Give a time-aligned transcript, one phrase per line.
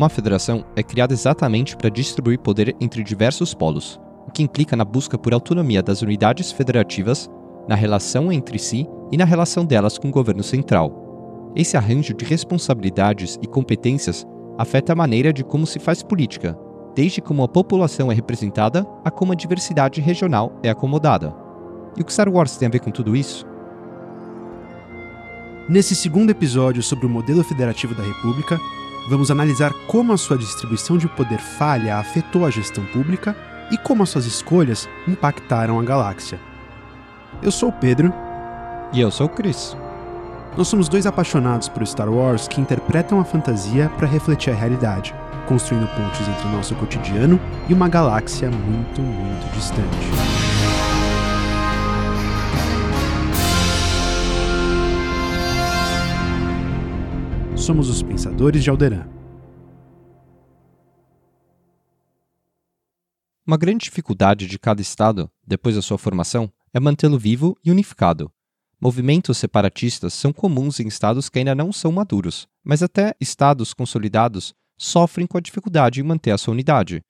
[0.00, 4.82] Uma federação é criada exatamente para distribuir poder entre diversos polos, o que implica na
[4.82, 7.30] busca por autonomia das unidades federativas,
[7.68, 11.52] na relação entre si e na relação delas com o governo central.
[11.54, 14.26] Esse arranjo de responsabilidades e competências
[14.56, 16.58] afeta a maneira de como se faz política,
[16.94, 21.34] desde como a população é representada a como a diversidade regional é acomodada.
[21.94, 23.46] E o que Star Wars tem a ver com tudo isso?
[25.68, 28.58] Nesse segundo episódio sobre o modelo federativo da República,
[29.08, 33.36] vamos analisar como a sua distribuição de poder falha afetou a gestão pública
[33.70, 36.40] e como as suas escolhas impactaram a galáxia.
[37.42, 38.12] Eu sou o Pedro.
[38.92, 39.76] E eu sou o Chris.
[40.56, 45.14] Nós somos dois apaixonados por Star Wars que interpretam a fantasia para refletir a realidade,
[45.46, 50.59] construindo pontes entre o nosso cotidiano e uma galáxia muito, muito distante.
[57.70, 59.06] Somos os Pensadores de Alderan.
[63.46, 68.28] Uma grande dificuldade de cada Estado, depois da sua formação, é mantê-lo vivo e unificado.
[68.80, 74.52] Movimentos separatistas são comuns em estados que ainda não são maduros, mas até estados consolidados
[74.76, 77.00] sofrem com a dificuldade em manter a sua unidade,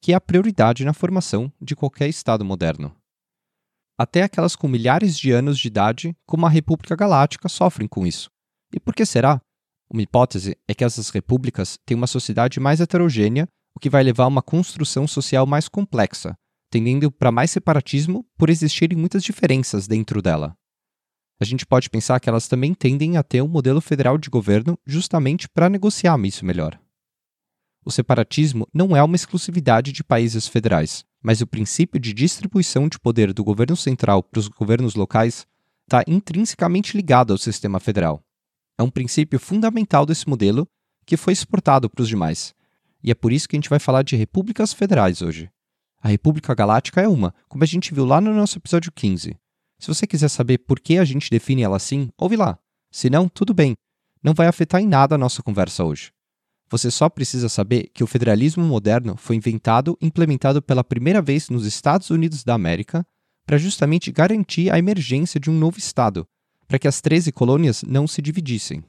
[0.00, 2.94] que é a prioridade na formação de qualquer estado moderno.
[3.98, 8.30] Até aquelas com milhares de anos de idade, como a República Galáctica, sofrem com isso.
[8.72, 9.40] E por que será?
[9.90, 14.24] Uma hipótese é que essas repúblicas têm uma sociedade mais heterogênea, o que vai levar
[14.24, 16.36] a uma construção social mais complexa,
[16.70, 20.56] tendendo para mais separatismo por existirem muitas diferenças dentro dela.
[21.40, 24.78] A gente pode pensar que elas também tendem a ter um modelo federal de governo
[24.86, 26.78] justamente para negociar isso melhor.
[27.84, 32.98] O separatismo não é uma exclusividade de países federais, mas o princípio de distribuição de
[32.98, 35.46] poder do governo central para os governos locais
[35.82, 38.22] está intrinsecamente ligado ao sistema federal.
[38.78, 40.66] É um princípio fundamental desse modelo
[41.06, 42.54] que foi exportado para os demais.
[43.02, 45.50] E é por isso que a gente vai falar de repúblicas federais hoje.
[46.02, 49.36] A República Galáctica é uma, como a gente viu lá no nosso episódio 15.
[49.78, 52.58] Se você quiser saber por que a gente define ela assim, ouve lá.
[52.90, 53.74] Se não, tudo bem.
[54.22, 56.10] Não vai afetar em nada a nossa conversa hoje.
[56.70, 61.48] Você só precisa saber que o federalismo moderno foi inventado e implementado pela primeira vez
[61.48, 63.06] nos Estados Unidos da América
[63.46, 66.26] para justamente garantir a emergência de um novo Estado,
[66.66, 68.82] para que as 13 colônias não se dividissem.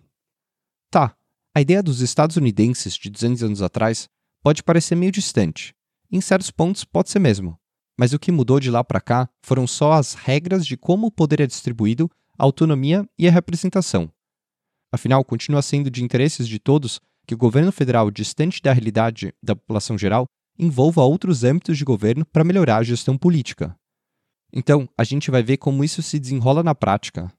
[0.89, 1.15] Tá,
[1.53, 4.07] a ideia dos estadunidenses de 200 anos atrás
[4.43, 5.73] pode parecer meio distante.
[6.11, 7.57] Em certos pontos pode ser mesmo.
[7.97, 11.11] Mas o que mudou de lá para cá foram só as regras de como o
[11.11, 14.11] poder é distribuído, a autonomia e a representação.
[14.91, 19.55] Afinal, continua sendo de interesses de todos que o governo federal, distante da realidade da
[19.55, 20.25] população geral,
[20.57, 23.75] envolva outros âmbitos de governo para melhorar a gestão política.
[24.53, 27.31] Então, a gente vai ver como isso se desenrola na prática,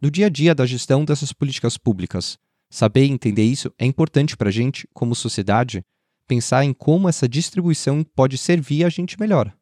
[0.00, 2.38] no dia a dia da gestão dessas políticas públicas.
[2.70, 5.82] Saber e entender isso é importante para a gente, como sociedade,
[6.26, 9.52] pensar em como essa distribuição pode servir a gente melhor.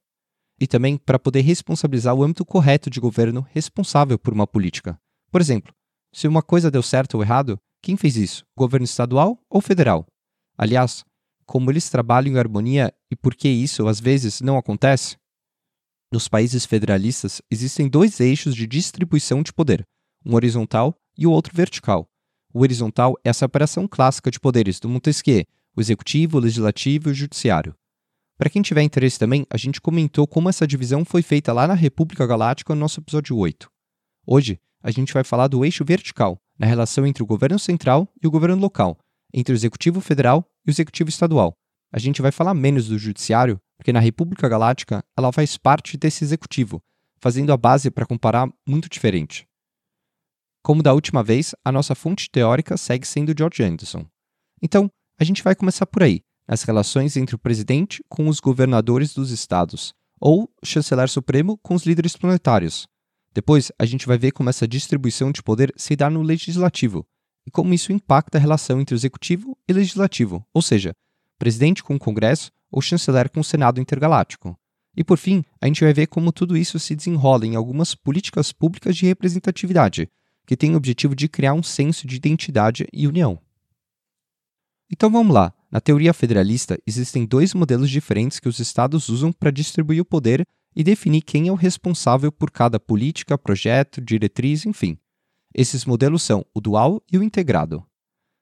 [0.61, 4.99] E também para poder responsabilizar o âmbito correto de governo responsável por uma política.
[5.31, 5.73] Por exemplo,
[6.13, 8.45] se uma coisa deu certo ou errado, quem fez isso?
[8.57, 10.07] Governo estadual ou federal?
[10.59, 11.05] Aliás,
[11.45, 15.17] como eles trabalham em harmonia e por que isso às vezes não acontece?
[16.13, 19.87] Nos países federalistas existem dois eixos de distribuição de poder,
[20.26, 22.10] um horizontal e o outro vertical.
[22.53, 25.44] O horizontal é a separação clássica de poderes do Montesquieu,
[25.76, 27.75] o executivo, o legislativo e o judiciário.
[28.37, 31.75] Para quem tiver interesse também, a gente comentou como essa divisão foi feita lá na
[31.75, 33.70] República Galáctica no nosso episódio 8.
[34.26, 38.26] Hoje, a gente vai falar do eixo vertical, na relação entre o governo central e
[38.26, 38.98] o governo local,
[39.32, 41.54] entre o executivo federal e o executivo estadual.
[41.93, 46.25] A gente vai falar menos do judiciário, porque na República Galáctica ela faz parte desse
[46.25, 46.82] executivo,
[47.19, 49.47] fazendo a base para comparar muito diferente.
[50.66, 54.04] Como da última vez, a nossa fonte teórica segue sendo George Anderson.
[54.60, 59.14] Então, a gente vai começar por aí, nas relações entre o presidente com os governadores
[59.14, 62.88] dos estados, ou o chanceler supremo com os líderes planetários.
[63.32, 67.06] Depois, a gente vai ver como essa distribuição de poder se dá no legislativo
[67.46, 70.96] e como isso impacta a relação entre executivo e legislativo, ou seja,
[71.38, 74.58] presidente com o Congresso ou chanceler com o Senado intergaláctico.
[74.96, 78.50] E por fim, a gente vai ver como tudo isso se desenrola em algumas políticas
[78.50, 80.11] públicas de representatividade,
[80.46, 83.38] que tem o objetivo de criar um senso de identidade e união.
[84.90, 85.52] Então vamos lá.
[85.70, 90.46] Na teoria federalista, existem dois modelos diferentes que os estados usam para distribuir o poder
[90.75, 94.96] e definir quem é o responsável por cada política, projeto, diretriz, enfim.
[95.52, 97.84] Esses modelos são o dual e o integrado.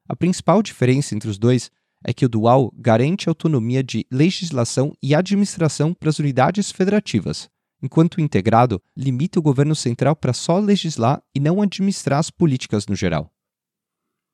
[0.09, 1.71] A principal diferença entre os dois
[2.05, 7.49] é que o dual garante autonomia de legislação e administração para as unidades federativas,
[7.85, 12.97] enquanto integrado limita o governo central para só legislar e não administrar as políticas no
[12.97, 13.31] geral.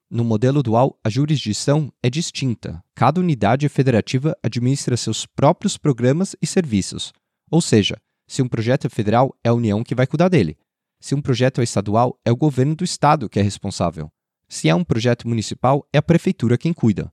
[0.08, 2.80] No modelo dual, a jurisdição é distinta.
[2.94, 7.12] Cada unidade federativa administra seus próprios programas e serviços.
[7.50, 10.56] Ou seja, se um projeto é federal, é a União que vai cuidar dele.
[11.00, 14.12] Se um projeto é estadual, é o governo do estado que é responsável.
[14.48, 17.12] Se é um projeto municipal, é a prefeitura quem cuida.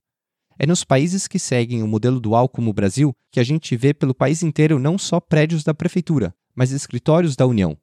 [0.58, 3.94] É nos países que seguem o modelo dual, como o Brasil, que a gente vê
[3.94, 7.78] pelo país inteiro não só prédios da prefeitura, mas escritórios da União,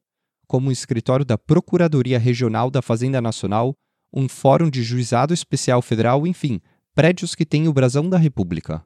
[0.46, 3.74] como o escritório da Procuradoria Regional da Fazenda Nacional,
[4.14, 6.60] um fórum de juizado especial federal, enfim,
[6.94, 8.84] prédios que têm o brasão da República.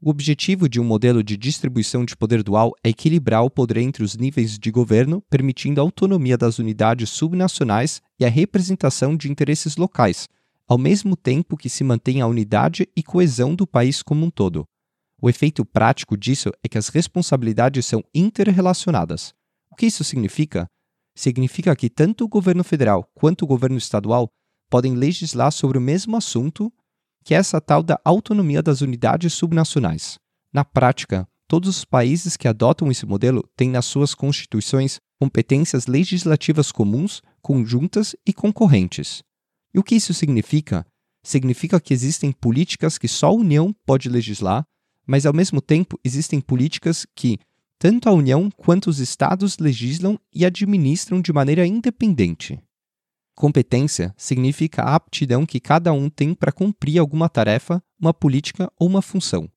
[0.00, 4.04] O objetivo de um modelo de distribuição de poder dual é equilibrar o poder entre
[4.04, 9.76] os níveis de governo, permitindo a autonomia das unidades subnacionais e a representação de interesses
[9.76, 10.28] locais,
[10.68, 14.66] ao mesmo tempo que se mantém a unidade e coesão do país como um todo.
[15.20, 19.32] O efeito prático disso é que as responsabilidades são interrelacionadas.
[19.72, 20.66] O que isso significa?
[21.16, 24.28] Significa que tanto o governo federal quanto o governo estadual
[24.70, 26.70] podem legislar sobre o mesmo assunto,
[27.24, 30.18] que é essa tal da autonomia das unidades subnacionais.
[30.52, 36.70] Na prática, todos os países que adotam esse modelo têm nas suas constituições competências legislativas
[36.70, 39.22] comuns, conjuntas e concorrentes.
[39.78, 40.84] E o que isso significa?
[41.22, 44.66] Significa que existem políticas que só a União pode legislar,
[45.06, 47.38] mas ao mesmo tempo existem políticas que
[47.78, 52.58] tanto a União quanto os Estados legislam e administram de maneira independente.
[53.36, 58.88] Competência significa a aptidão que cada um tem para cumprir alguma tarefa, uma política ou
[58.88, 59.48] uma função.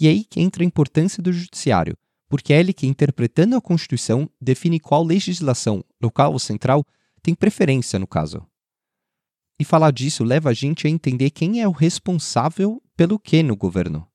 [0.00, 1.96] E é aí que entra a importância do Judiciário,
[2.28, 6.84] porque é ele que, interpretando a Constituição, define qual legislação, local ou central,
[7.22, 8.44] tem preferência no caso.
[9.60, 13.54] E falar disso leva a gente a entender quem é o responsável pelo que no
[13.54, 14.08] governo.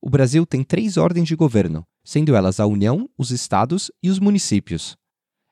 [0.00, 4.20] O Brasil tem três ordens de governo, sendo elas a União, os estados e os
[4.20, 4.96] municípios.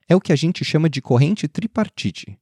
[0.08, 2.38] É o que a gente chama de corrente tripartite.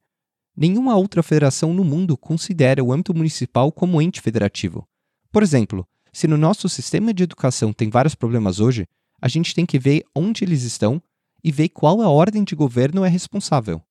[0.54, 4.86] Nenhuma outra federação no mundo considera o âmbito municipal como ente federativo.
[5.32, 8.86] Por exemplo, se no nosso sistema de educação tem vários problemas hoje,
[9.22, 11.02] a gente tem que ver onde eles estão
[11.42, 13.82] e ver qual a ordem de governo é responsável.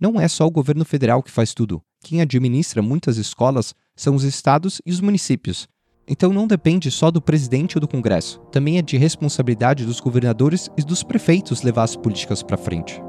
[0.00, 1.82] Não é só o governo federal que faz tudo.
[2.02, 5.68] Quem administra muitas escolas são os estados e os municípios.
[6.08, 10.70] Então não depende só do presidente ou do Congresso, também é de responsabilidade dos governadores
[10.76, 13.00] e dos prefeitos levar as políticas para frente.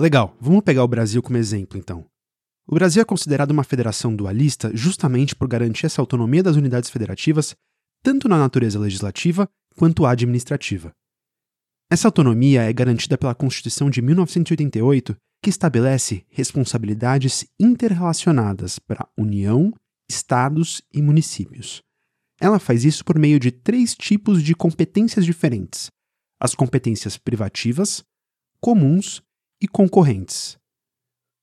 [0.00, 2.06] Legal, vamos pegar o Brasil como exemplo então.
[2.66, 7.54] O Brasil é considerado uma federação dualista justamente por garantir essa autonomia das unidades federativas,
[8.02, 10.90] tanto na natureza legislativa quanto administrativa.
[11.90, 19.70] Essa autonomia é garantida pela Constituição de 1988, que estabelece responsabilidades interrelacionadas para União,
[20.08, 21.82] estados e municípios.
[22.40, 25.90] Ela faz isso por meio de três tipos de competências diferentes:
[26.40, 28.02] as competências privativas,
[28.62, 29.22] comuns
[29.60, 30.58] e concorrentes.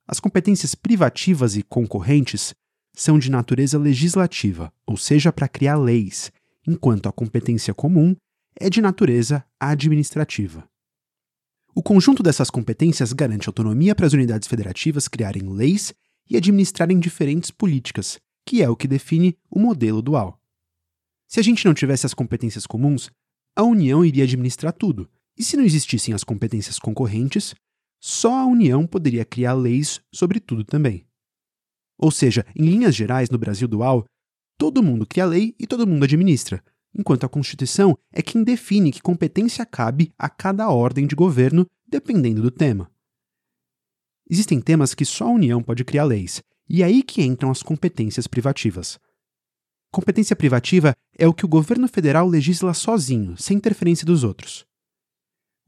[0.08, 2.56] As competências privativas e concorrentes
[2.96, 6.31] são de natureza legislativa, ou seja, para criar leis,
[6.68, 8.16] enquanto a competência comum
[8.59, 10.68] é de natureza administrativa.
[11.76, 15.94] O conjunto dessas competências garante autonomia para as unidades federativas criarem leis
[16.28, 20.42] e administrarem diferentes políticas, que é o que define o modelo dual.
[21.28, 23.12] Se a gente não tivesse as competências comuns,
[23.56, 25.07] a União iria administrar tudo,
[25.38, 27.54] e se não existissem as competências concorrentes,
[27.99, 31.06] só a União poderia criar leis sobre tudo também.
[31.97, 34.06] Ou seja, em linhas gerais, no Brasil dual,
[34.57, 36.63] todo mundo cria lei e todo mundo administra,
[36.94, 42.42] enquanto a Constituição é quem define que competência cabe a cada ordem de governo, dependendo
[42.42, 42.92] do tema.
[44.30, 47.63] Existem temas que só a União pode criar leis, e é aí que entram as
[47.63, 48.99] competências privativas.
[49.89, 54.67] Competência privativa é o que o governo federal legisla sozinho, sem interferência dos outros.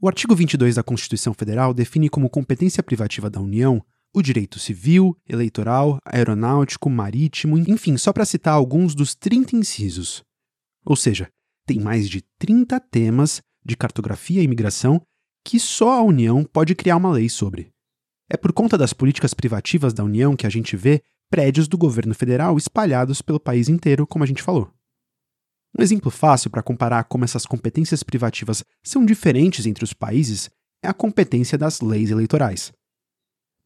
[0.01, 5.13] O artigo 22 da Constituição Federal define como competência privativa da União o direito civil,
[5.27, 10.24] eleitoral, aeronáutico, marítimo, enfim, só para citar alguns dos 30 incisos.
[10.86, 11.29] Ou seja,
[11.65, 15.01] tem mais de 30 temas de cartografia e imigração
[15.46, 17.70] que só a União pode criar uma lei sobre.
[18.29, 22.15] É por conta das políticas privativas da União que a gente vê prédios do governo
[22.15, 24.72] federal espalhados pelo país inteiro, como a gente falou.
[25.78, 30.50] Um exemplo fácil para comparar como essas competências privativas são diferentes entre os países
[30.82, 32.72] é a competência das leis eleitorais.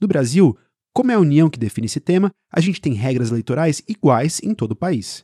[0.02, 0.58] No Brasil,
[0.94, 4.54] como é a União que define esse tema, a gente tem regras eleitorais iguais em
[4.54, 5.24] todo o país.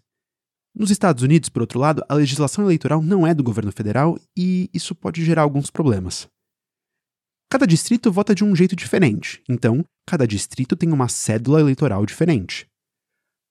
[0.73, 4.69] Nos Estados Unidos, por outro lado, a legislação eleitoral não é do governo federal e
[4.73, 6.27] isso pode gerar alguns problemas.
[7.51, 12.68] Cada distrito vota de um jeito diferente, então cada distrito tem uma cédula eleitoral diferente.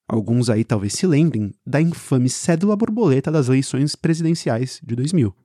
[0.09, 5.37] Alguns aí talvez se lembrem da infame cédula borboleta das eleições presidenciais de 2000.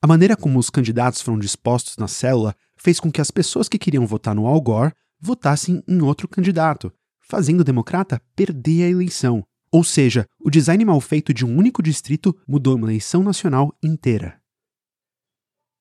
[0.00, 3.78] A maneira como os candidatos foram dispostos na célula fez com que as pessoas que
[3.78, 9.44] queriam votar no Al Gore votassem em outro candidato, fazendo o democrata perder a eleição.
[9.72, 14.40] Ou seja, o design mal feito de um único distrito mudou uma eleição nacional inteira.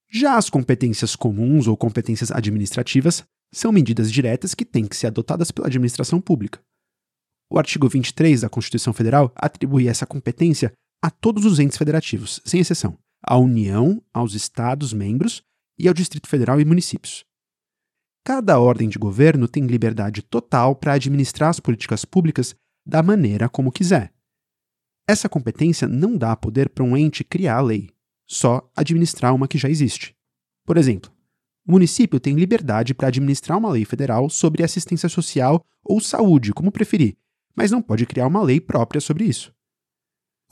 [0.09, 5.51] Já as competências comuns ou competências administrativas são medidas diretas que têm que ser adotadas
[5.51, 6.59] pela administração pública.
[7.49, 12.59] O artigo 23 da Constituição Federal atribui essa competência a todos os entes federativos, sem
[12.59, 15.41] exceção, à União, aos Estados-membros
[15.79, 17.23] e ao Distrito Federal e municípios.
[18.25, 22.53] Cada ordem de governo tem liberdade total para administrar as políticas públicas
[22.85, 24.11] da maneira como quiser.
[25.07, 27.89] Essa competência não dá poder para um ente criar a lei,
[28.27, 30.13] só administrar uma que já existe.
[30.65, 31.09] Por exemplo,
[31.65, 36.71] o município tem liberdade para administrar uma lei federal sobre assistência social ou saúde, como
[36.71, 37.15] preferir,
[37.57, 39.51] mas não pode criar uma lei própria sobre isso.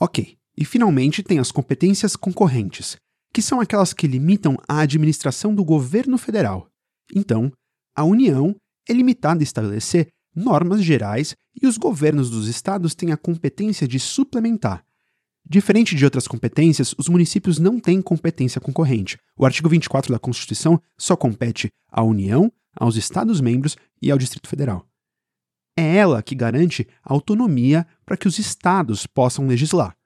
[0.00, 2.96] Ok, e finalmente tem as competências concorrentes,
[3.32, 6.68] que são aquelas que limitam a administração do governo federal.
[7.14, 7.52] Então,
[7.94, 8.54] a União
[8.88, 13.98] é limitada a estabelecer normas gerais e os governos dos estados têm a competência de
[14.00, 14.84] suplementar.
[15.48, 19.16] Diferente de outras competências, os municípios não têm competência concorrente.
[19.36, 24.84] O artigo 24 da Constituição só compete à União, aos Estados-membros e ao Distrito Federal.
[25.76, 29.96] É ela que garante a autonomia para que os estados possam legislar.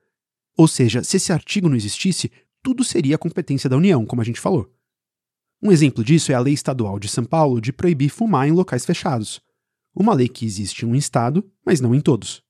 [0.56, 2.30] Ou seja, se esse artigo não existisse,
[2.62, 4.70] tudo seria competência da União, como a gente falou.
[5.62, 8.84] Um exemplo disso é a Lei Estadual de São Paulo de proibir fumar em locais
[8.84, 9.40] fechados.
[9.94, 12.42] Uma lei que existe em um estado, mas não em todos.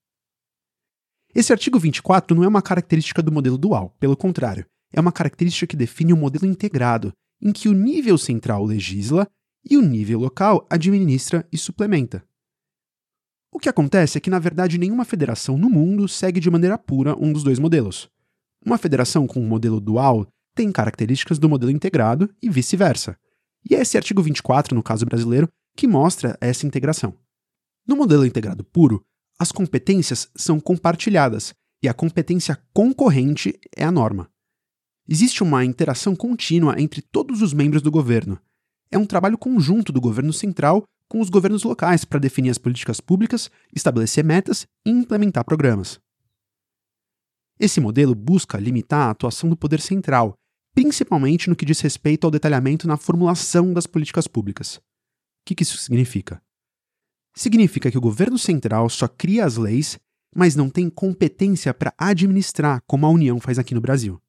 [1.34, 5.66] Esse artigo 24 não é uma característica do modelo dual, pelo contrário, é uma característica
[5.66, 9.28] que define o um modelo integrado, em que o nível central legisla
[9.64, 12.24] e o nível local administra e suplementa.
[13.60, 17.14] O que acontece é que, na verdade, nenhuma federação no mundo segue de maneira pura
[17.22, 18.08] um dos dois modelos.
[18.64, 23.18] Uma federação com um modelo dual tem características do modelo integrado e vice-versa.
[23.68, 27.12] E é esse artigo 24, no caso brasileiro, que mostra essa integração.
[27.86, 29.04] No modelo integrado puro,
[29.38, 31.52] as competências são compartilhadas
[31.82, 34.30] e a competência concorrente é a norma.
[35.06, 38.40] Existe uma interação contínua entre todos os membros do governo.
[38.90, 43.00] É um trabalho conjunto do governo central com os governos locais para definir as políticas
[43.00, 46.00] públicas, estabelecer metas e implementar programas.
[47.58, 50.34] Esse modelo busca limitar a atuação do poder central,
[50.72, 54.76] principalmente no que diz respeito ao detalhamento na formulação das políticas públicas.
[54.76, 54.82] O
[55.46, 56.40] que, que isso significa?
[57.34, 59.98] Significa que o governo central só cria as leis,
[60.34, 64.22] mas não tem competência para administrar, como a União faz aqui no Brasil.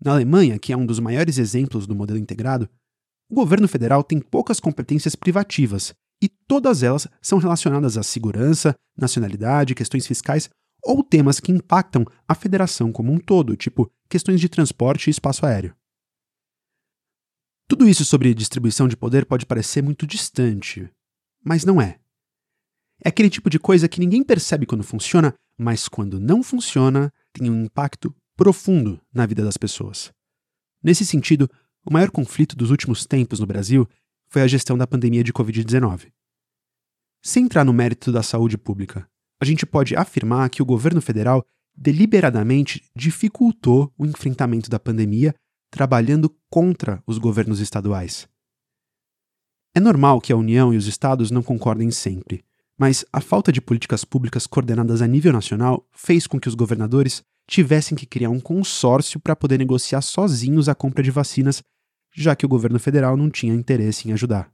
[0.00, 2.68] Na Alemanha, que é um dos maiores exemplos do modelo integrado,
[3.28, 9.74] o governo federal tem poucas competências privativas e todas elas são relacionadas à segurança, nacionalidade,
[9.74, 10.48] questões fiscais
[10.82, 15.44] ou temas que impactam a federação como um todo, tipo questões de transporte e espaço
[15.44, 15.74] aéreo.
[17.68, 20.88] Tudo isso sobre distribuição de poder pode parecer muito distante,
[21.44, 21.98] mas não é.
[23.04, 27.50] É aquele tipo de coisa que ninguém percebe quando funciona, mas quando não funciona, tem
[27.50, 30.12] um impacto profundo na vida das pessoas.
[30.82, 31.50] Nesse sentido,
[31.86, 33.88] o maior conflito dos últimos tempos no Brasil
[34.28, 36.10] foi a gestão da pandemia de Covid-19.
[37.22, 39.08] Sem entrar no mérito da saúde pública,
[39.40, 41.44] a gente pode afirmar que o governo federal
[41.76, 45.34] deliberadamente dificultou o enfrentamento da pandemia,
[45.70, 48.26] trabalhando contra os governos estaduais.
[49.74, 52.44] É normal que a União e os estados não concordem sempre,
[52.78, 57.22] mas a falta de políticas públicas coordenadas a nível nacional fez com que os governadores
[57.46, 61.62] tivessem que criar um consórcio para poder negociar sozinhos a compra de vacinas,
[62.16, 64.50] já que o governo federal não tinha interesse em ajudar.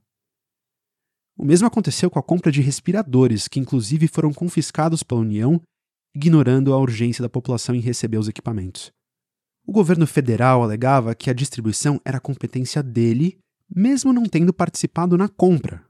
[1.37, 5.61] O mesmo aconteceu com a compra de respiradores, que inclusive foram confiscados pela União,
[6.13, 8.91] ignorando a urgência da população em receber os equipamentos.
[9.65, 13.39] O governo federal alegava que a distribuição era competência dele,
[13.73, 15.83] mesmo não tendo participado na compra.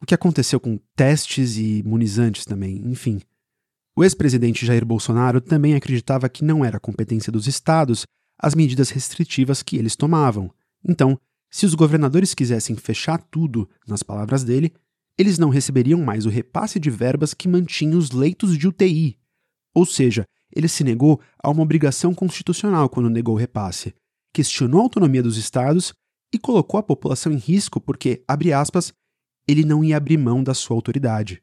[0.00, 3.20] O que aconteceu com testes e imunizantes também, enfim.
[3.94, 8.06] O ex-presidente Jair Bolsonaro também acreditava que não era competência dos estados
[8.38, 10.50] as medidas restritivas que eles tomavam.
[10.86, 11.18] Então,
[11.50, 14.72] se os governadores quisessem fechar tudo, nas palavras dele,
[15.18, 19.18] eles não receberiam mais o repasse de verbas que mantinha os leitos de UTI.
[19.74, 23.94] Ou seja, ele se negou a uma obrigação constitucional quando negou o repasse,
[24.32, 25.92] questionou a autonomia dos estados
[26.32, 28.92] e colocou a população em risco porque, abre aspas,
[29.46, 31.42] ele não ia abrir mão da sua autoridade.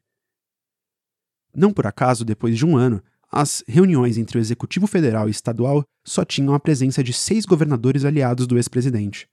[1.53, 5.83] Não por acaso, depois de um ano, as reuniões entre o Executivo Federal e Estadual
[6.05, 9.27] só tinham a presença de seis governadores aliados do ex-presidente.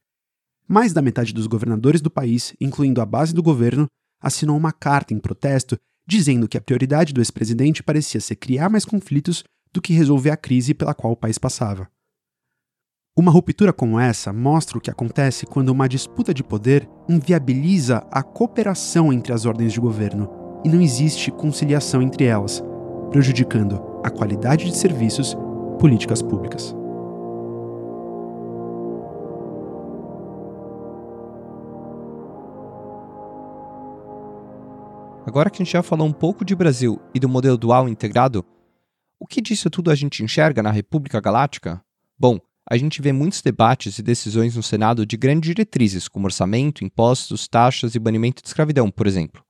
[0.67, 3.87] mais da metade dos governadores do país, incluindo a base do governo,
[4.21, 8.85] assinou uma carta em protesto dizendo que a prioridade do ex-presidente parecia ser criar mais
[8.85, 11.89] conflitos do que resolver a crise pela qual o país passava.
[13.17, 18.23] Uma ruptura como essa mostra o que acontece quando uma disputa de poder inviabiliza a
[18.23, 20.29] cooperação entre as ordens de governo
[20.65, 22.63] e não existe conciliação entre elas,
[23.15, 25.37] prejudicando a qualidade de serviços
[25.79, 26.75] políticas públicas.
[35.25, 38.45] Agora que a gente já falou um pouco de Brasil e do modelo dual integrado,
[39.17, 41.81] o que disso tudo a gente enxerga na República Galáctica?
[42.19, 46.85] Bom, a gente vê muitos debates e decisões no Senado de grandes diretrizes, como orçamento,
[46.85, 49.45] impostos, taxas e banimento de escravidão, por exemplo.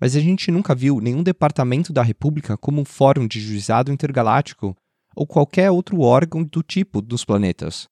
[0.00, 4.76] Mas a gente nunca viu nenhum departamento da República como um fórum de juizado intergaláctico
[5.14, 7.86] ou qualquer outro órgão do tipo dos planetas.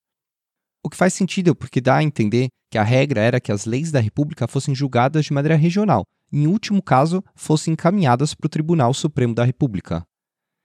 [0.84, 3.90] O que faz sentido porque dá a entender que a regra era que as leis
[3.90, 8.50] da República fossem julgadas de maneira regional e, em último caso, fossem encaminhadas para o
[8.50, 10.04] Tribunal Supremo da República.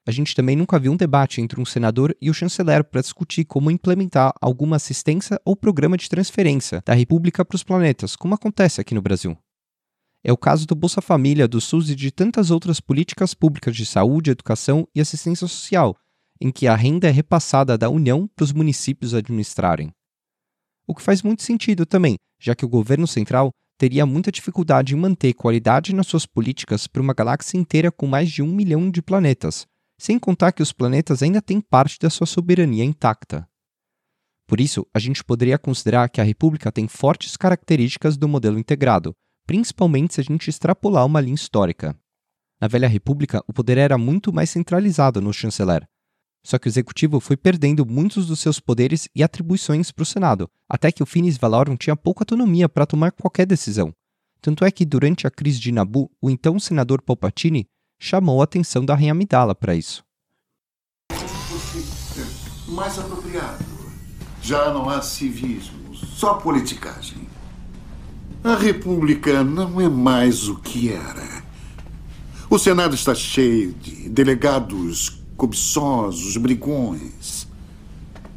[0.07, 3.45] A gente também nunca viu um debate entre um senador e o chanceler para discutir
[3.45, 8.81] como implementar alguma assistência ou programa de transferência da República para os planetas, como acontece
[8.81, 9.37] aqui no Brasil.
[10.23, 13.85] É o caso do Bolsa Família, do SUS e de tantas outras políticas públicas de
[13.85, 15.97] saúde, educação e assistência social,
[16.39, 19.91] em que a renda é repassada da União para os municípios administrarem.
[20.87, 24.97] O que faz muito sentido também, já que o governo central teria muita dificuldade em
[24.97, 29.01] manter qualidade nas suas políticas para uma galáxia inteira com mais de um milhão de
[29.01, 29.65] planetas,
[29.99, 33.47] sem contar que os planetas ainda têm parte da sua soberania intacta.
[34.45, 39.15] Por isso, a gente poderia considerar que a República tem fortes características do modelo integrado,
[39.51, 41.93] principalmente se a gente extrapolar uma linha histórica.
[42.61, 45.85] Na Velha República, o poder era muito mais centralizado no chanceler,
[46.41, 50.49] só que o executivo foi perdendo muitos dos seus poderes e atribuições para o Senado,
[50.69, 53.93] até que o Finis Valorum tinha pouca autonomia para tomar qualquer decisão.
[54.39, 57.67] Tanto é que, durante a crise de Nabu, o então senador Palpatine
[57.99, 60.01] chamou a atenção da Rainha Amidala para isso.
[62.69, 63.65] Mais apropriado.
[64.41, 67.30] Já não há civismo, só politicagem.
[68.43, 71.43] A República não é mais o que era.
[72.49, 77.47] O Senado está cheio de delegados cobiçosos, brigões.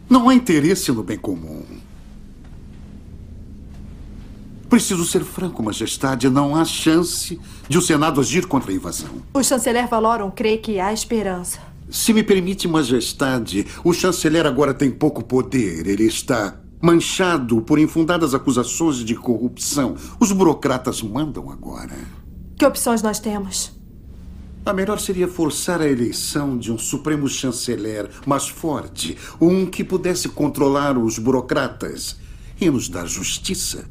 [0.08, 1.64] Não há interesse no bem comum.
[4.68, 6.28] Preciso ser franco, Majestade.
[6.28, 9.22] Não há chance de o Senado agir contra a invasão.
[9.32, 11.60] O chanceler Valorum crê que há esperança.
[11.88, 15.86] Se me permite, Majestade, o chanceler agora tem pouco poder.
[15.86, 19.96] Ele está manchado por infundadas acusações de corrupção.
[20.20, 21.96] Os burocratas mandam agora.
[22.58, 23.72] Que opções nós temos?
[24.66, 30.28] A melhor seria forçar a eleição de um supremo chanceler mais forte, um que pudesse
[30.28, 32.18] controlar os burocratas
[32.60, 33.88] e nos dar justiça.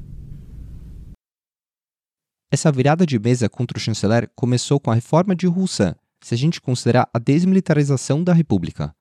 [2.52, 6.38] Essa virada de mesa contra o chanceler começou com a reforma de Roussan, se a
[6.38, 8.94] gente considerar a desmilitarização da República.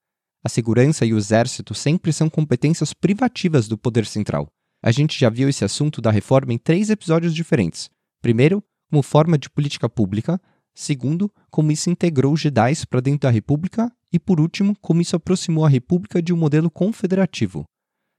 [0.43, 4.47] A segurança e o exército sempre são competências privativas do poder central.
[4.81, 7.89] A gente já viu esse assunto da reforma em três episódios diferentes.
[8.21, 10.39] Primeiro, como forma de política pública,
[10.75, 13.91] Segundo, como isso integrou os Jedi para dentro da República.
[14.11, 17.65] E por último, como isso aproximou a República de um modelo confederativo.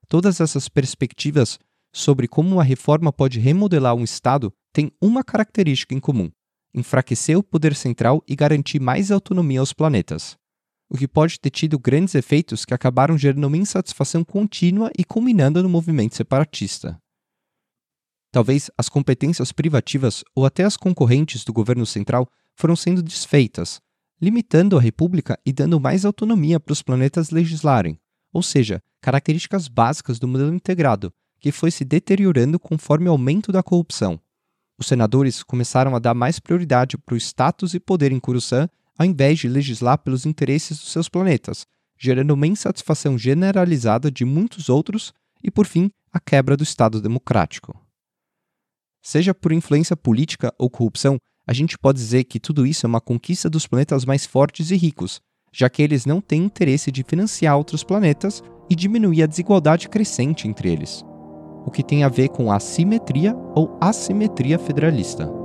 [0.08, 1.58] Todas essas perspectivas
[1.92, 6.30] sobre como uma reforma pode remodelar um Estado têm uma característica em comum:
[6.74, 10.36] enfraquecer o poder central e garantir mais autonomia aos planetas.
[10.88, 15.62] O que pode ter tido grandes efeitos que acabaram gerando uma insatisfação contínua e culminando
[15.62, 17.00] no movimento separatista.
[18.30, 23.80] Talvez as competências privativas ou até as concorrentes do governo central foram sendo desfeitas,
[24.20, 27.98] limitando a República e dando mais autonomia para os planetas legislarem,
[28.32, 33.62] ou seja, características básicas do modelo integrado, que foi se deteriorando conforme o aumento da
[33.62, 34.20] corrupção.
[34.78, 39.06] Os senadores começaram a dar mais prioridade para o status e poder em Coruscant ao
[39.06, 41.64] invés de legislar pelos interesses dos seus planetas,
[41.98, 47.78] gerando uma insatisfação generalizada de muitos outros e, por fim, a quebra do Estado democrático.
[49.02, 53.00] Seja por influência política ou corrupção, a gente pode dizer que tudo isso é uma
[53.00, 55.20] conquista dos planetas mais fortes e ricos,
[55.52, 60.48] já que eles não têm interesse de financiar outros planetas e diminuir a desigualdade crescente
[60.48, 61.04] entre eles,
[61.66, 65.43] o que tem a ver com a simetria ou assimetria federalista.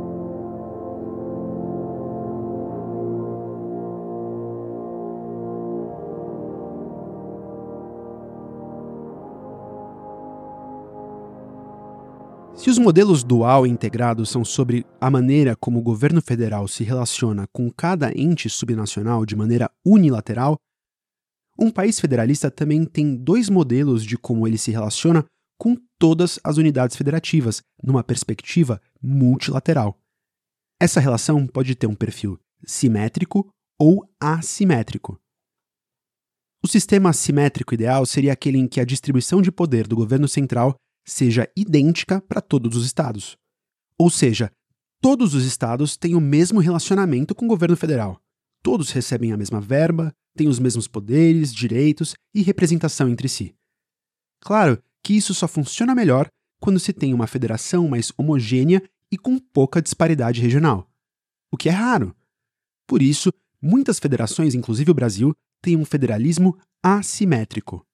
[12.59, 16.83] Se os modelos dual e integrado são sobre a maneira como o governo federal se
[16.83, 20.59] relaciona com cada ente subnacional de maneira unilateral,
[21.57, 25.23] um país federalista também tem dois modelos de como ele se relaciona
[25.57, 29.97] com todas as unidades federativas, numa perspectiva multilateral.
[30.81, 35.17] Essa relação pode ter um perfil simétrico ou assimétrico.
[36.61, 40.75] O sistema assimétrico ideal seria aquele em que a distribuição de poder do governo central
[41.09, 43.37] seja idêntica para todos os estados.
[43.97, 44.51] Ou seja,
[45.01, 48.21] todos os estados têm o mesmo relacionamento com o governo federal.
[48.61, 53.55] Todos recebem a mesma verba, têm os mesmos poderes, direitos e representação entre si.
[54.41, 59.39] Claro que isso só funciona melhor quando se tem uma federação mais homogênea e com
[59.39, 60.89] pouca disparidade regional,
[61.51, 62.15] o que é raro.
[62.87, 67.85] Por isso, muitas federações, inclusive o Brasil, têm um federalismo assimétrico.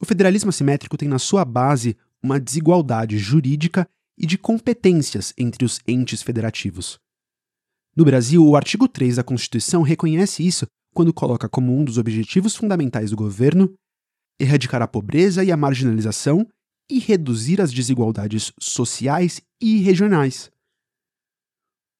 [0.00, 5.80] O federalismo assimétrico tem na sua base uma desigualdade jurídica e de competências entre os
[5.86, 6.98] entes federativos.
[7.96, 12.56] No Brasil, o artigo 3 da Constituição reconhece isso quando coloca como um dos objetivos
[12.56, 13.74] fundamentais do governo
[14.38, 16.46] erradicar a pobreza e a marginalização
[16.90, 20.50] e reduzir as desigualdades sociais e regionais.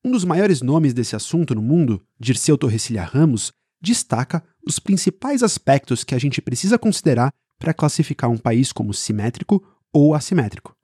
[0.04, 6.04] Um dos maiores nomes desse assunto no mundo, Dirceu Torrecilha Ramos, destaca os principais aspectos
[6.04, 10.76] que a gente precisa considerar para classificar um país como simétrico ou assimétrico.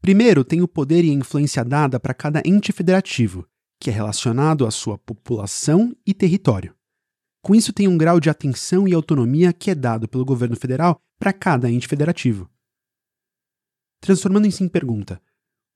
[0.00, 3.46] Primeiro, tem o poder e a influência dada para cada ente federativo,
[3.78, 6.74] que é relacionado à sua população e território.
[7.42, 11.00] Com isso, tem um grau de atenção e autonomia que é dado pelo governo federal
[11.18, 12.50] para cada ente federativo.
[14.00, 15.20] Transformando isso em pergunta,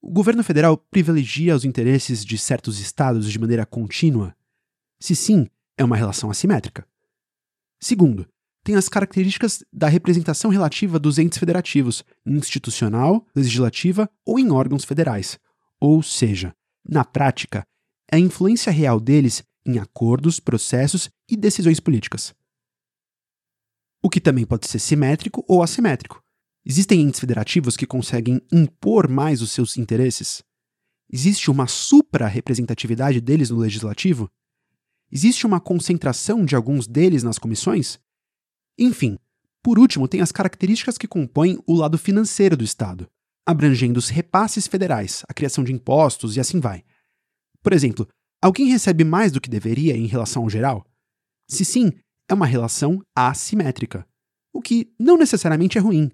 [0.01, 4.35] o governo federal privilegia os interesses de certos estados de maneira contínua?
[4.99, 6.87] Se sim, é uma relação assimétrica.
[7.79, 8.27] Segundo,
[8.65, 15.37] tem as características da representação relativa dos entes federativos, institucional, legislativa ou em órgãos federais.
[15.79, 16.51] Ou seja,
[16.83, 17.63] na prática,
[18.11, 22.33] é a influência real deles em acordos, processos e decisões políticas.
[24.01, 26.23] O que também pode ser simétrico ou assimétrico.
[26.65, 30.41] Existem entes federativos que conseguem impor mais os seus interesses?
[31.07, 34.27] Existe uma supra-representatividade deles no legislativo?
[35.11, 37.99] Existe uma concentração de alguns deles nas comissões?
[38.77, 39.17] Enfim,
[39.63, 43.09] por último, tem as características que compõem o lado financeiro do Estado,
[43.45, 46.83] abrangendo os repasses federais, a criação de impostos e assim vai.
[47.63, 48.07] Por exemplo,
[48.41, 50.85] alguém recebe mais do que deveria em relação ao geral?
[51.49, 51.91] Se sim,
[52.29, 54.07] é uma relação assimétrica,
[54.53, 56.11] o que não necessariamente é ruim.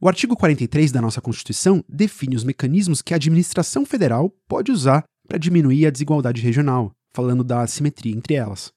[0.00, 5.04] O artigo 43 da nossa Constituição define os mecanismos que a administração federal pode usar
[5.26, 8.72] para diminuir a desigualdade regional, falando da assimetria entre elas.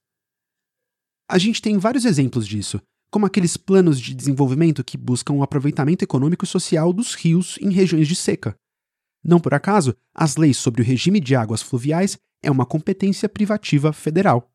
[1.29, 6.03] A gente tem vários exemplos disso, como aqueles planos de desenvolvimento que buscam o aproveitamento
[6.03, 8.55] econômico e social dos rios em regiões de seca.
[9.23, 13.91] Não por acaso, as leis sobre o regime de águas fluviais é uma competência privativa
[13.91, 14.49] federal.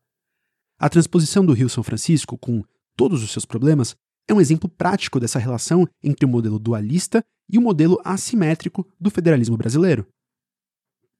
[0.79, 2.63] A transposição do Rio São Francisco, com
[2.95, 3.95] todos os seus problemas,
[4.27, 9.11] é um exemplo prático dessa relação entre o modelo dualista e o modelo assimétrico do
[9.11, 10.07] federalismo brasileiro.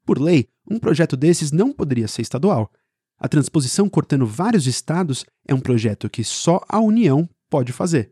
[0.06, 2.72] Por lei, um projeto desses não poderia ser estadual,
[3.20, 8.12] a transposição cortando vários estados é um projeto que só a União pode fazer.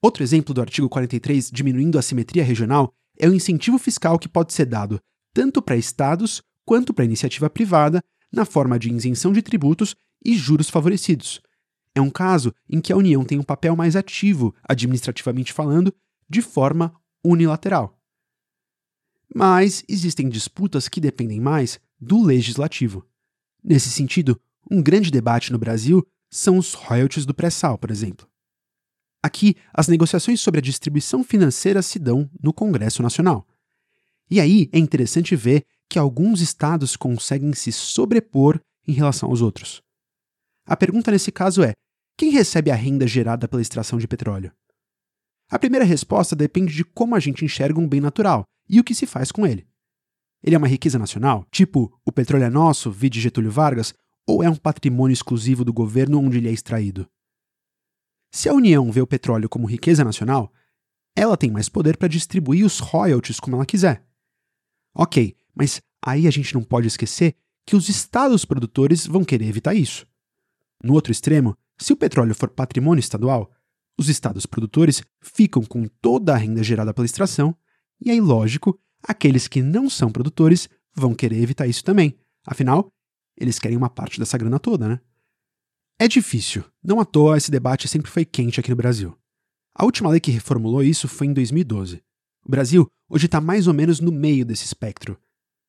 [0.00, 4.52] Outro exemplo do artigo 43 diminuindo a simetria regional é o incentivo fiscal que pode
[4.52, 5.00] ser dado
[5.36, 10.70] tanto para estados quanto para iniciativa privada na forma de isenção de tributos e juros
[10.70, 11.42] favorecidos.
[11.94, 15.94] É um caso em que a União tem um papel mais ativo, administrativamente falando,
[16.26, 17.98] de forma unilateral.
[19.34, 23.06] Mas existem disputas que dependem mais do legislativo.
[23.68, 28.28] Nesse sentido, um grande debate no Brasil são os royalties do pré-sal, por exemplo.
[29.20, 33.44] Aqui, as negociações sobre a distribuição financeira se dão no Congresso Nacional.
[34.30, 39.82] E aí é interessante ver que alguns estados conseguem se sobrepor em relação aos outros.
[40.64, 41.72] A pergunta nesse caso é:
[42.16, 44.52] quem recebe a renda gerada pela extração de petróleo?
[45.50, 48.94] A primeira resposta depende de como a gente enxerga um bem natural e o que
[48.94, 49.66] se faz com ele.
[50.46, 53.92] Ele é uma riqueza nacional, tipo o petróleo é nosso, vide Getúlio Vargas,
[54.24, 57.10] ou é um patrimônio exclusivo do governo onde ele é extraído?
[58.32, 60.52] Se a União vê o petróleo como riqueza nacional,
[61.16, 64.06] ela tem mais poder para distribuir os royalties como ela quiser.
[64.94, 67.34] Ok, mas aí a gente não pode esquecer
[67.66, 70.06] que os estados produtores vão querer evitar isso.
[70.80, 73.50] No outro extremo, se o petróleo for patrimônio estadual,
[73.98, 77.56] os estados produtores ficam com toda a renda gerada pela extração,
[78.00, 82.18] e aí, lógico, Aqueles que não são produtores vão querer evitar isso também.
[82.44, 82.90] Afinal,
[83.36, 85.00] eles querem uma parte dessa grana toda, né?
[85.98, 86.64] É difícil.
[86.82, 89.16] Não à toa esse debate sempre foi quente aqui no Brasil.
[89.74, 92.02] A última lei que reformulou isso foi em 2012.
[92.44, 95.18] O Brasil hoje está mais ou menos no meio desse espectro.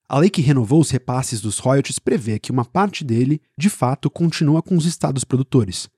[0.10, 4.10] A lei que renovou os repasses dos royalties prevê que uma parte dele, de fato,
[4.10, 5.90] continua com os estados produtores.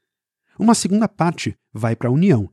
[0.57, 2.51] Uma segunda parte vai para a União.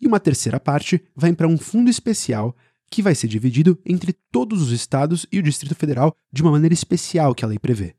[0.00, 2.54] e uma terceira parte vai para um fundo especial
[2.90, 6.74] que vai ser dividido entre todos os estados e o Distrito Federal de uma maneira
[6.74, 7.94] especial que a lei prevê.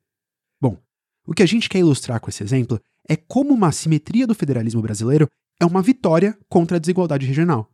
[0.59, 0.77] Bom,
[1.25, 4.81] o que a gente quer ilustrar com esse exemplo é como uma assimetria do federalismo
[4.81, 5.27] brasileiro
[5.59, 7.69] é uma vitória contra a desigualdade regional.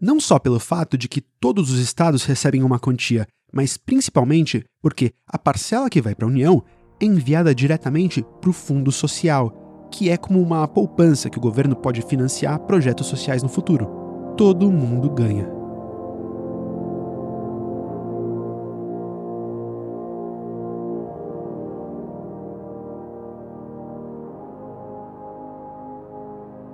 [0.00, 5.12] Não só pelo fato de que todos os estados recebem uma quantia, mas principalmente porque
[5.26, 6.64] a parcela que vai para a União
[6.98, 11.76] é enviada diretamente para o Fundo Social, que é como uma poupança que o governo
[11.76, 14.01] pode financiar projetos sociais no futuro.
[14.36, 15.46] Todo mundo ganha.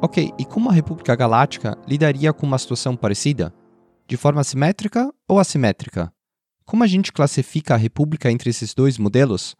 [0.01, 3.53] Ok, e como a República Galáctica lidaria com uma situação parecida?
[4.07, 6.13] De forma simétrica ou assimétrica?
[6.65, 9.57] Como a gente classifica a República entre esses dois modelos?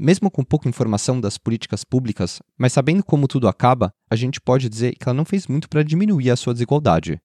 [0.00, 4.68] Mesmo com pouca informação das políticas públicas, mas sabendo como tudo acaba, a gente pode
[4.68, 7.20] dizer que ela não fez muito para diminuir a sua desigualdade.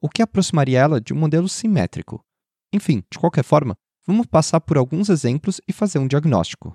[0.00, 2.24] O que aproximaria ela de um modelo simétrico?
[2.72, 6.74] Enfim, de qualquer forma, vamos passar por alguns exemplos e fazer um diagnóstico.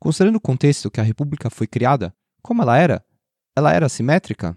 [0.00, 3.04] Considerando o contexto que a República foi criada, como ela era,
[3.54, 4.56] ela era simétrica?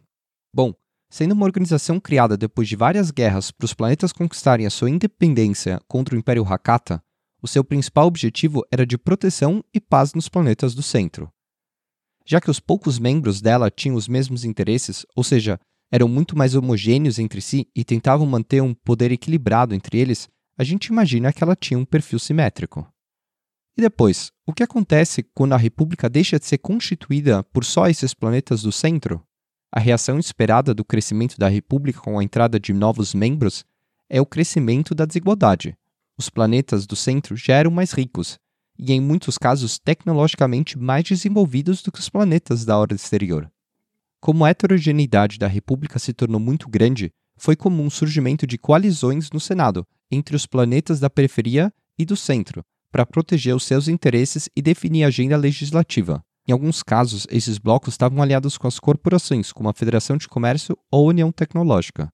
[0.55, 0.73] Bom,
[1.09, 5.81] sendo uma organização criada depois de várias guerras para os planetas conquistarem a sua independência
[5.85, 7.03] contra o Império Hakata,
[7.41, 11.31] o seu principal objetivo era de proteção e paz nos planetas do centro.
[12.25, 15.59] Já que os poucos membros dela tinham os mesmos interesses, ou seja,
[15.91, 20.63] eram muito mais homogêneos entre si e tentavam manter um poder equilibrado entre eles, a
[20.63, 22.87] gente imagina que ela tinha um perfil simétrico.
[23.77, 28.13] E depois, o que acontece quando a República deixa de ser constituída por só esses
[28.13, 29.25] planetas do centro?
[29.71, 33.65] A reação esperada do crescimento da República com a entrada de novos membros
[34.09, 35.75] é o crescimento da desigualdade.
[36.17, 38.39] Os planetas do centro já eram mais ricos
[38.77, 43.51] e, em muitos casos, tecnologicamente mais desenvolvidos do que os planetas da ordem exterior.
[44.19, 49.31] Como a heterogeneidade da República se tornou muito grande, foi comum o surgimento de coalizões
[49.31, 54.49] no Senado entre os planetas da periferia e do centro, para proteger os seus interesses
[54.55, 56.23] e definir a agenda legislativa.
[56.47, 60.77] Em alguns casos, esses blocos estavam aliados com as corporações, como a Federação de Comércio
[60.91, 62.11] ou a União Tecnológica.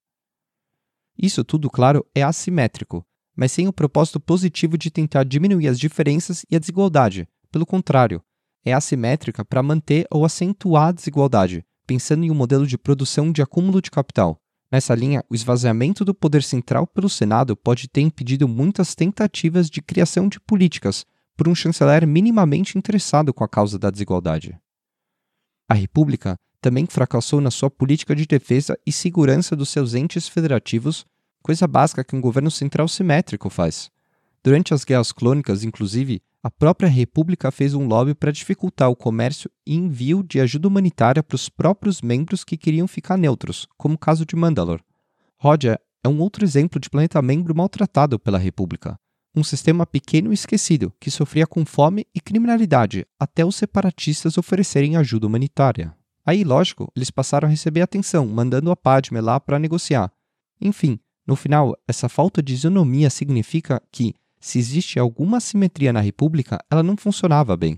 [1.18, 3.06] Isso tudo, claro, é assimétrico,
[3.38, 7.26] mas sem o propósito positivo de tentar diminuir as diferenças e a desigualdade.
[7.52, 8.22] Pelo contrário,
[8.66, 13.42] é assimétrica para manter ou acentuar a desigualdade, pensando em um modelo de produção de
[13.42, 18.48] acúmulo de capital, Nessa linha, o esvaziamento do poder central pelo Senado pode ter impedido
[18.48, 21.06] muitas tentativas de criação de políticas
[21.38, 24.58] por um chanceler minimamente interessado com a causa da desigualdade.
[25.70, 31.06] A República também fracassou na sua política de defesa e segurança dos seus entes federativos,
[31.48, 33.90] coisa básica que um governo central simétrico faz.
[34.44, 39.50] Durante as guerras clônicas, inclusive, a própria República fez um lobby para dificultar o comércio
[39.66, 43.98] e envio de ajuda humanitária para os próprios membros que queriam ficar neutros, como o
[43.98, 44.82] caso de Mandalor.
[45.38, 49.00] Rodia é um outro exemplo de planeta membro maltratado pela República.
[49.34, 54.98] Um sistema pequeno e esquecido que sofria com fome e criminalidade até os separatistas oferecerem
[54.98, 55.96] ajuda humanitária.
[56.26, 60.12] Aí, lógico, eles passaram a receber atenção, mandando a Padme lá para negociar.
[60.60, 66.58] Enfim, no final, essa falta de isonomia significa que, se existe alguma simetria na República,
[66.72, 67.78] ela não funcionava bem.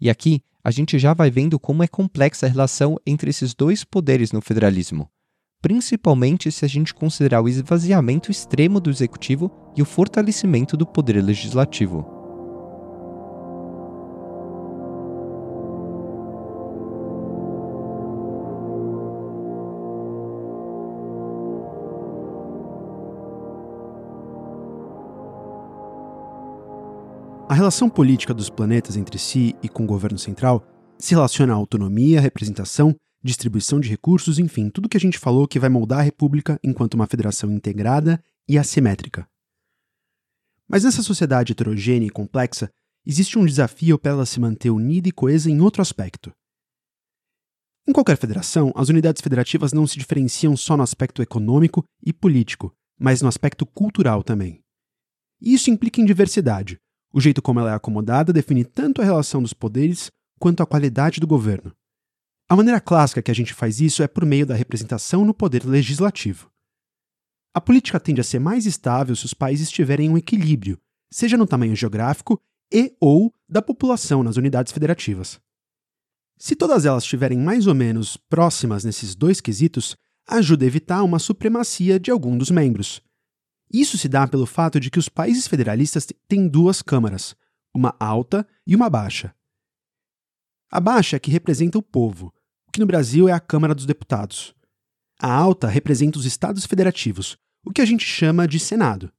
[0.00, 3.84] E aqui a gente já vai vendo como é complexa a relação entre esses dois
[3.84, 5.08] poderes no federalismo,
[5.62, 11.22] principalmente se a gente considerar o esvaziamento extremo do executivo e o fortalecimento do poder
[11.22, 12.19] legislativo.
[27.60, 30.66] Relação política dos planetas entre si e com o governo central
[30.98, 35.58] se relaciona à autonomia, representação, distribuição de recursos, enfim, tudo que a gente falou que
[35.58, 39.28] vai moldar a República enquanto uma federação integrada e assimétrica.
[40.66, 42.70] Mas nessa sociedade heterogênea e complexa,
[43.04, 46.32] existe um desafio para ela se manter unida e coesa em outro aspecto.
[47.86, 52.72] Em qualquer federação, as unidades federativas não se diferenciam só no aspecto econômico e político,
[52.98, 54.60] mas no aspecto cultural também.
[55.42, 56.78] E isso implica em diversidade,
[57.12, 61.20] o jeito como ela é acomodada define tanto a relação dos poderes quanto a qualidade
[61.20, 61.74] do governo.
[62.48, 65.64] A maneira clássica que a gente faz isso é por meio da representação no poder
[65.64, 66.50] legislativo.
[67.54, 70.78] A política tende a ser mais estável se os países tiverem um equilíbrio,
[71.12, 72.40] seja no tamanho geográfico
[72.72, 75.40] e ou da população nas unidades federativas.
[76.38, 79.96] Se todas elas estiverem mais ou menos próximas nesses dois quesitos,
[80.26, 83.02] ajuda a evitar uma supremacia de algum dos membros,
[83.72, 87.36] isso se dá pelo fato de que os países federalistas têm duas câmaras,
[87.74, 89.34] uma alta e uma baixa.
[90.70, 92.32] A baixa é que representa o povo,
[92.68, 94.54] o que no Brasil é a Câmara dos Deputados.
[95.20, 99.12] A alta representa os estados federativos, o que a gente chama de Senado.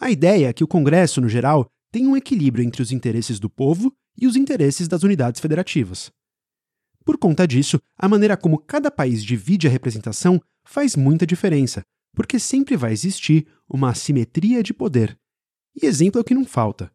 [0.00, 3.50] A ideia é que o Congresso, no geral, tem um equilíbrio entre os interesses do
[3.50, 6.10] povo e os interesses das unidades federativas.
[7.04, 11.82] Por conta disso, a maneira como cada país divide a representação faz muita diferença,
[12.14, 15.18] porque sempre vai existir uma assimetria de poder.
[15.80, 16.90] E exemplo é o que não falta.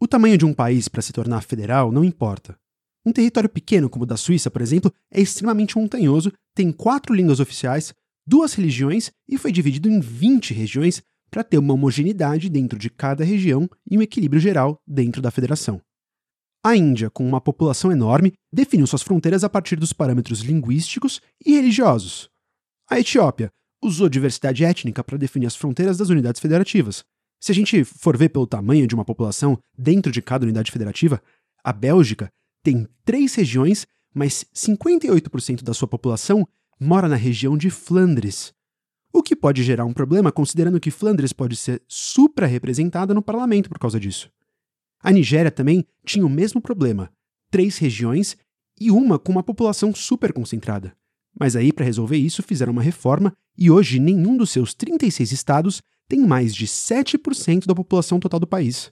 [0.00, 2.58] O tamanho de um país para se tornar federal não importa.
[3.04, 7.40] Um território pequeno, como o da Suíça, por exemplo, é extremamente montanhoso, tem quatro línguas
[7.40, 7.92] oficiais,
[8.26, 13.24] duas religiões e foi dividido em 20 regiões para ter uma homogeneidade dentro de cada
[13.24, 15.80] região e um equilíbrio geral dentro da federação.
[16.64, 21.54] A Índia, com uma população enorme, definiu suas fronteiras a partir dos parâmetros linguísticos e
[21.54, 22.28] religiosos.
[22.90, 23.50] A Etiópia
[23.82, 27.04] usou diversidade étnica para definir as fronteiras das unidades federativas.
[27.40, 31.22] Se a gente for ver pelo tamanho de uma população dentro de cada unidade federativa,
[31.62, 32.30] a Bélgica
[32.62, 36.46] tem três regiões, mas 58% da sua população
[36.80, 38.52] mora na região de Flandres,
[39.12, 43.78] o que pode gerar um problema considerando que Flandres pode ser supra-representada no parlamento por
[43.78, 44.30] causa disso.
[45.00, 47.10] A Nigéria também tinha o mesmo problema,
[47.50, 48.36] três regiões
[48.78, 50.96] e uma com uma população super concentrada.
[51.38, 55.82] Mas aí, para resolver isso, fizeram uma reforma e hoje nenhum dos seus 36 estados
[56.08, 58.90] tem mais de 7% da população total do país.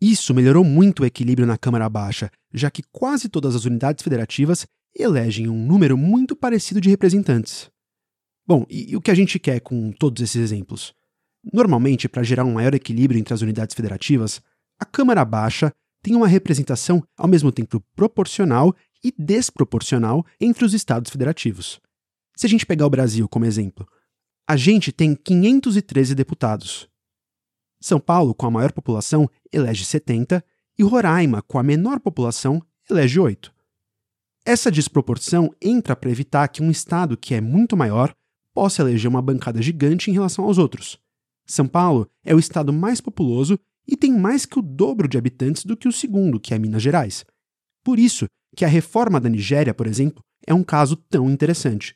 [0.00, 4.66] Isso melhorou muito o equilíbrio na Câmara Baixa, já que quase todas as unidades federativas
[4.94, 7.70] elegem um número muito parecido de representantes.
[8.46, 10.94] Bom, e, e o que a gente quer com todos esses exemplos?
[11.52, 14.40] Normalmente, para gerar um maior equilíbrio entre as unidades federativas,
[14.78, 18.74] a Câmara Baixa tem uma representação ao mesmo tempo proporcional
[19.06, 21.80] e desproporcional entre os estados federativos.
[22.34, 23.86] Se a gente pegar o Brasil como exemplo,
[24.48, 26.88] a gente tem 513 deputados.
[27.80, 30.44] São Paulo, com a maior população, elege 70
[30.76, 33.54] e Roraima, com a menor população, elege 8.
[34.44, 38.12] Essa desproporção entra para evitar que um estado que é muito maior
[38.52, 40.98] possa eleger uma bancada gigante em relação aos outros.
[41.46, 45.64] São Paulo é o estado mais populoso e tem mais que o dobro de habitantes
[45.64, 47.24] do que o segundo, que é Minas Gerais.
[47.84, 51.94] Por isso que a reforma da Nigéria, por exemplo, é um caso tão interessante.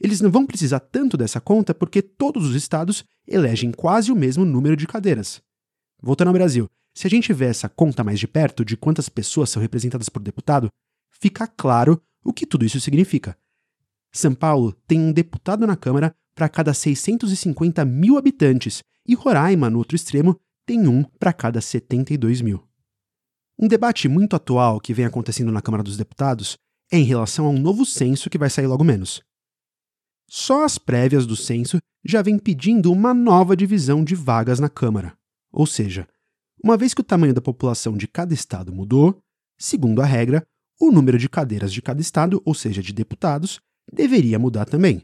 [0.00, 4.44] Eles não vão precisar tanto dessa conta porque todos os estados elegem quase o mesmo
[4.44, 5.42] número de cadeiras.
[6.00, 9.50] Voltando ao Brasil, se a gente vê essa conta mais de perto de quantas pessoas
[9.50, 10.68] são representadas por deputado,
[11.10, 13.36] fica claro o que tudo isso significa.
[14.12, 19.78] São Paulo tem um deputado na Câmara para cada 650 mil habitantes e Roraima, no
[19.78, 22.67] outro extremo, tem um para cada 72 mil.
[23.60, 26.56] Um debate muito atual que vem acontecendo na Câmara dos Deputados
[26.92, 29.20] é em relação a um novo censo que vai sair logo menos.
[30.30, 35.18] Só as prévias do censo já vêm pedindo uma nova divisão de vagas na Câmara.
[35.50, 36.06] Ou seja,
[36.62, 39.20] uma vez que o tamanho da população de cada estado mudou,
[39.58, 40.46] segundo a regra,
[40.80, 43.60] o número de cadeiras de cada estado, ou seja, de deputados,
[43.92, 45.02] deveria mudar também.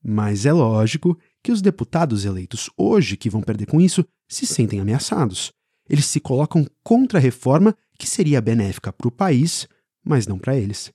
[0.00, 4.80] Mas é lógico que os deputados eleitos hoje que vão perder com isso se sentem
[4.80, 5.52] ameaçados.
[5.90, 9.66] Eles se colocam contra a reforma que seria benéfica para o país,
[10.04, 10.92] mas não para eles.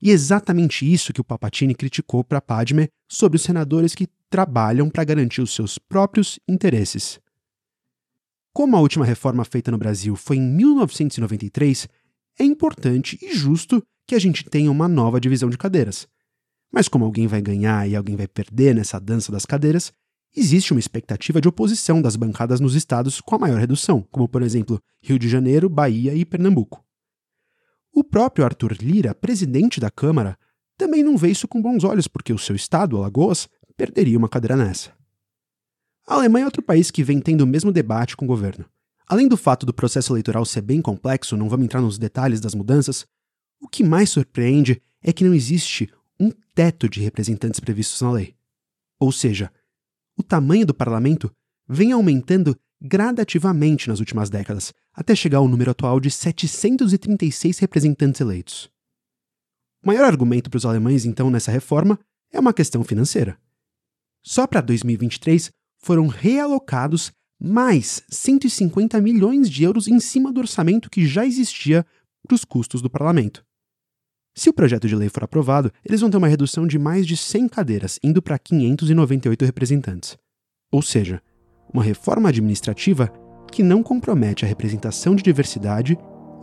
[0.00, 4.88] E é exatamente isso que o Papatini criticou para Padme sobre os senadores que trabalham
[4.88, 7.20] para garantir os seus próprios interesses.
[8.54, 11.86] Como a última reforma feita no Brasil foi em 1993,
[12.40, 16.08] é importante e justo que a gente tenha uma nova divisão de cadeiras.
[16.72, 19.92] Mas como alguém vai ganhar e alguém vai perder nessa dança das cadeiras,
[20.34, 24.42] existe uma expectativa de oposição das bancadas nos estados com a maior redução, como por
[24.42, 26.84] exemplo Rio de Janeiro, Bahia e Pernambuco.
[27.92, 30.38] O próprio Arthur Lira, presidente da Câmara,
[30.78, 34.56] também não vê isso com bons olhos, porque o seu estado, Alagoas, perderia uma cadeira
[34.56, 34.92] nessa.
[36.06, 38.64] A Alemanha é outro país que vem tendo o mesmo debate com o governo.
[39.06, 42.54] Além do fato do processo eleitoral ser bem complexo, não vamos entrar nos detalhes das
[42.54, 43.06] mudanças,
[43.60, 48.34] o que mais surpreende é que não existe um teto de representantes previstos na lei.
[48.98, 49.52] Ou seja,
[50.16, 51.30] o tamanho do parlamento
[51.68, 58.70] vem aumentando gradativamente nas últimas décadas, até chegar ao número atual de 736 representantes eleitos.
[59.82, 61.98] O maior argumento para os alemães, então, nessa reforma
[62.32, 63.38] é uma questão financeira.
[64.22, 71.06] Só para 2023 foram realocados mais 150 milhões de euros em cima do orçamento que
[71.06, 71.84] já existia
[72.26, 73.44] para os custos do parlamento.
[74.34, 77.16] Se o projeto de lei for aprovado, eles vão ter uma redução de mais de
[77.16, 80.16] 100 cadeiras, indo para 598 representantes.
[80.70, 81.20] Ou seja,
[81.72, 83.12] uma reforma administrativa
[83.50, 85.98] que não compromete a representação de diversidade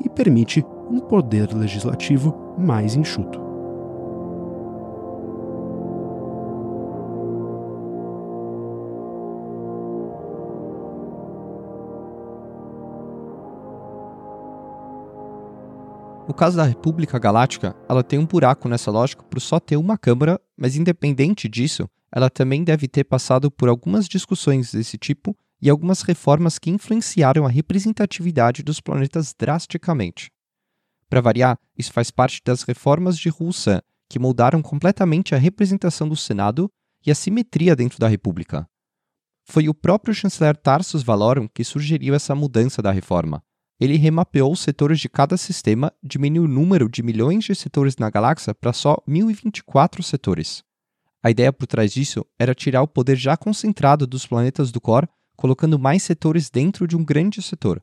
[0.06, 3.49] e permite um poder legislativo mais enxuto.
[16.30, 19.98] No caso da República Galáctica, ela tem um buraco nessa lógica por só ter uma
[19.98, 25.72] Câmara Mas independente disso, ela também deve ter passado por algumas discussões desse tipo e
[25.72, 30.30] algumas reformas que influenciaram a representatividade dos planetas drasticamente.
[31.10, 36.16] Para variar, isso faz parte das reformas de Roussin, que moldaram completamente a representação do
[36.16, 36.70] Senado
[37.04, 38.70] e a simetria dentro da República.
[39.46, 43.42] Foi o próprio chanceler Tarsus Valorum que sugeriu essa mudança da reforma.
[43.80, 48.10] Ele remapeou os setores de cada sistema, diminuiu o número de milhões de setores na
[48.10, 50.64] galáxia para só 1024 setores.
[51.24, 55.08] A ideia por trás disso era tirar o poder já concentrado dos planetas do core,
[55.36, 57.82] colocando mais setores dentro de um grande setor.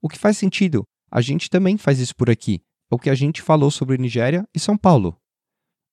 [0.00, 3.14] O que faz sentido, a gente também faz isso por aqui, é o que a
[3.14, 5.16] gente falou sobre Nigéria e São Paulo.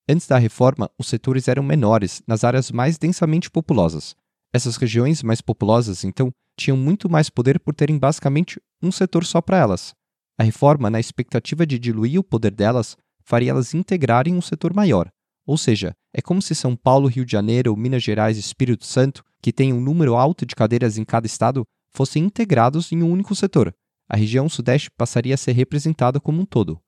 [0.08, 4.14] Antes da reforma, os setores eram menores, nas áreas mais densamente populosas.
[4.52, 9.40] Essas regiões mais populosas, então, tinham muito mais poder por terem basicamente um setor só
[9.40, 9.94] para elas.
[10.38, 15.10] A reforma, na expectativa de diluir o poder delas, faria elas integrarem um setor maior,
[15.46, 19.22] ou seja, é como se São Paulo, Rio de Janeiro, Minas Gerais e Espírito Santo,
[19.40, 23.34] que têm um número alto de cadeiras em cada estado, fossem integrados em um único
[23.34, 23.72] setor.
[24.08, 26.80] A região Sudeste passaria a ser representada como um todo.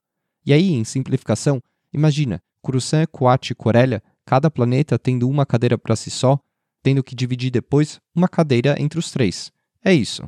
[0.45, 1.61] E aí, em simplificação,
[1.93, 6.39] imagina Coruscant, Coat e Corélia, cada planeta tendo uma cadeira para si só,
[6.83, 9.51] tendo que dividir depois uma cadeira entre os três.
[9.83, 10.27] É isso.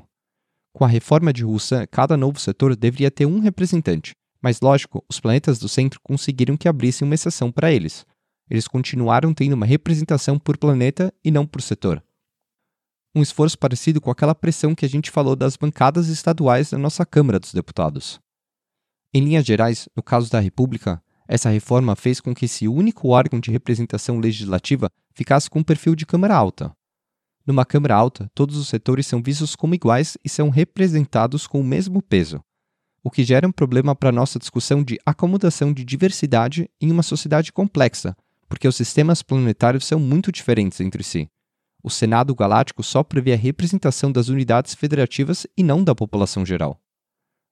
[0.74, 5.20] Com a reforma de Roussin, cada novo setor deveria ter um representante, mas lógico, os
[5.20, 8.06] planetas do centro conseguiram que abrissem uma exceção para eles
[8.52, 12.04] eles continuaram tendo uma representação por planeta e não por setor.
[13.16, 17.06] Um esforço parecido com aquela pressão que a gente falou das bancadas estaduais da nossa
[17.06, 18.20] Câmara dos Deputados.
[19.14, 23.40] Em linhas gerais, no caso da República, essa reforma fez com que esse único órgão
[23.40, 26.76] de representação legislativa ficasse com um perfil de Câmara Alta.
[27.46, 31.64] Numa Câmara Alta, todos os setores são vistos como iguais e são representados com o
[31.64, 32.44] mesmo peso,
[33.04, 37.52] o que gera um problema para nossa discussão de acomodação de diversidade em uma sociedade
[37.52, 38.16] complexa,
[38.48, 41.30] porque os sistemas planetários são muito diferentes entre si.
[41.84, 46.80] O Senado Galáctico só prevê a representação das unidades federativas e não da população geral.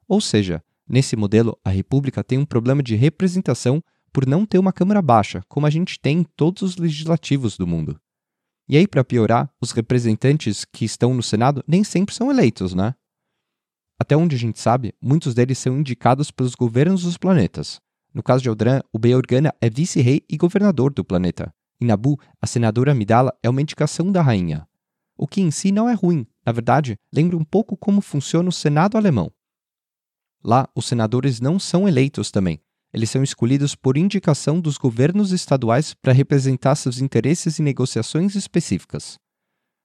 [0.08, 3.84] Ou seja, nesse modelo, a República tem um problema de representação
[4.14, 7.66] por não ter uma Câmara baixa, como a gente tem em todos os legislativos do
[7.66, 8.00] mundo.
[8.70, 12.94] E aí, para piorar, os representantes que estão no Senado nem sempre são eleitos, né?
[14.00, 17.82] Até onde a gente sabe, muitos deles são indicados pelos governos dos planetas,
[18.14, 21.54] no caso de Aldran, o Bey Organa é vice-rei e governador do planeta.
[21.80, 24.68] Em Nabu, a senadora Amidala é uma indicação da rainha.
[25.16, 28.54] O que em si não é ruim, na verdade, lembra um pouco como funciona o
[28.54, 29.32] Senado alemão.
[30.44, 32.62] Lá, os senadores não são eleitos também.
[32.94, 39.20] Eles são escolhidos por indicação dos governos estaduais para representar seus interesses em negociações específicas.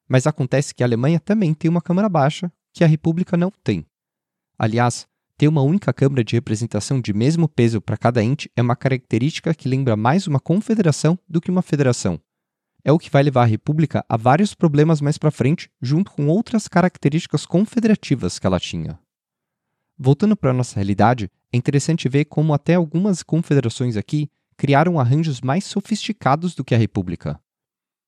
[0.08, 3.86] Mas acontece que a Alemanha também tem uma Câmara Baixa, que a República não tem.
[4.58, 8.76] Aliás, ter uma única Câmara de representação de mesmo peso para cada ente é uma
[8.76, 12.20] característica que lembra mais uma confederação do que uma federação.
[12.84, 16.28] É o que vai levar a República a vários problemas mais para frente, junto com
[16.28, 18.98] outras características confederativas que ela tinha.
[19.96, 25.40] Voltando para a nossa realidade, é interessante ver como até algumas confederações aqui criaram arranjos
[25.40, 27.40] mais sofisticados do que a República.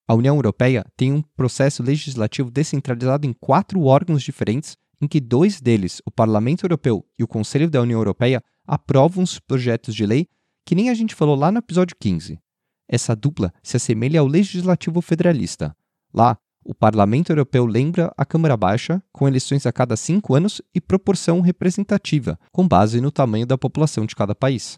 [0.09, 5.61] A União Europeia tem um processo legislativo descentralizado em quatro órgãos diferentes em que dois
[5.61, 10.29] deles, o Parlamento Europeu e o Conselho da União Europeia, aprovam os projetos de lei
[10.65, 12.41] que nem a gente falou lá no episódio 15.
[12.89, 15.77] Essa dupla se assemelha ao legislativo federalista.
[16.13, 16.39] Lá,
[16.69, 21.41] o Parlamento Europeu lembra a Câmara Baixa, com eleições a cada cinco anos e proporção
[21.41, 24.77] representativa, com base no tamanho da população de cada país.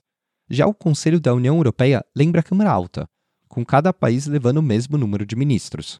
[0.50, 3.08] Já o Conselho da União Europeia lembra a Câmara Alta,
[3.48, 5.98] com cada país levando o mesmo número de ministros.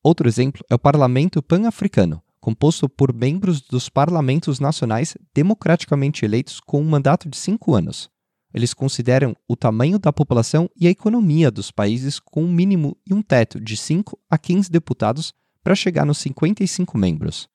[0.00, 6.80] Outro exemplo é o Parlamento Pan-Africano, composto por membros dos parlamentos nacionais democraticamente eleitos com
[6.80, 8.08] um mandato de cinco anos.
[8.54, 13.12] Eles consideram o tamanho da população e a economia dos países com um mínimo e
[13.12, 17.48] um teto de 5 a 15 deputados para chegar nos 55 membros.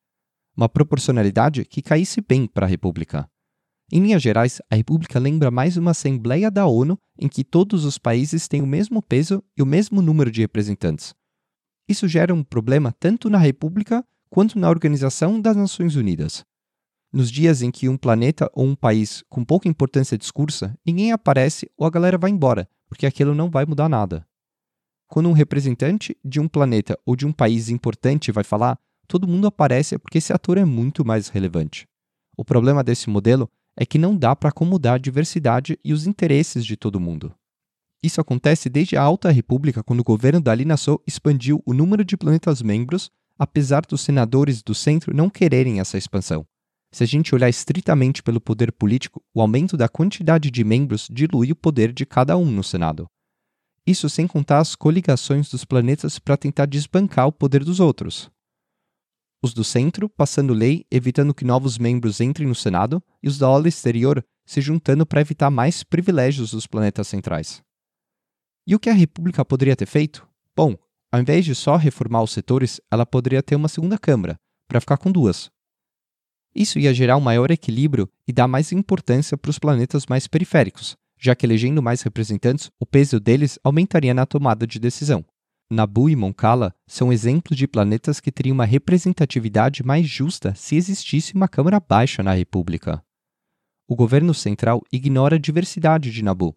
[0.55, 3.29] Uma proporcionalidade que caísse bem para a República.
[3.91, 7.97] Em linhas gerais, a República lembra mais uma Assembleia da ONU em que todos os
[7.97, 11.13] países têm o mesmo peso e o mesmo número de representantes.
[11.87, 16.45] Isso gera um problema tanto na República quanto na Organização das Nações Unidas.
[17.11, 21.69] Nos dias em que um planeta ou um país com pouca importância discursa, ninguém aparece
[21.77, 24.25] ou a galera vai embora, porque aquilo não vai mudar nada.
[25.07, 29.47] Quando um representante de um planeta ou de um país importante vai falar, todo mundo
[29.47, 31.85] aparece porque esse ator é muito mais relevante.
[32.37, 36.65] O problema desse modelo é que não dá para acomodar a diversidade e os interesses
[36.65, 37.33] de todo mundo.
[38.01, 42.05] Isso acontece desde a Alta República, quando o governo da Lina Sou expandiu o número
[42.05, 46.45] de planetas membros apesar dos senadores do centro não quererem essa expansão.
[46.93, 51.51] Se a gente olhar estritamente pelo poder político, o aumento da quantidade de membros dilui
[51.51, 53.07] o poder de cada um no Senado.
[53.87, 58.29] Isso sem contar as coligações dos planetas para tentar desbancar o poder dos outros.
[59.43, 63.47] Os do centro passando lei, evitando que novos membros entrem no Senado, e os da
[63.47, 67.61] aula exterior se juntando para evitar mais privilégios dos planetas centrais.
[68.67, 70.27] E o que a República poderia ter feito?
[70.55, 70.77] Bom,
[71.11, 74.35] ao invés de só reformar os setores, ela poderia ter uma segunda Câmara,
[74.67, 75.49] para ficar com duas.
[76.53, 80.97] Isso ia gerar um maior equilíbrio e dar mais importância para os planetas mais periféricos,
[81.17, 85.23] já que elegendo mais representantes, o peso deles aumentaria na tomada de decisão.
[85.69, 91.33] Nabu e Moncala são exemplos de planetas que teriam uma representatividade mais justa se existisse
[91.33, 93.01] uma Câmara Baixa na República.
[93.87, 96.53] O governo central ignora a diversidade de Nabu.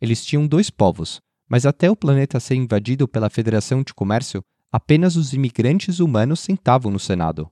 [0.00, 1.18] Eles tinham dois povos,
[1.48, 6.92] mas até o planeta ser invadido pela Federação de Comércio, apenas os imigrantes humanos sentavam
[6.92, 7.50] no Senado.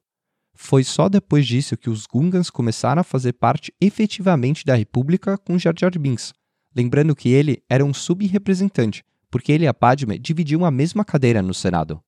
[0.56, 5.58] Foi só depois disso que os Gungans começaram a fazer parte efetivamente da República com
[5.58, 6.32] Jar Jar Binks,
[6.74, 11.42] lembrando que ele era um subrepresentante, porque ele e a Padme dividiam a mesma cadeira
[11.42, 12.00] no Senado.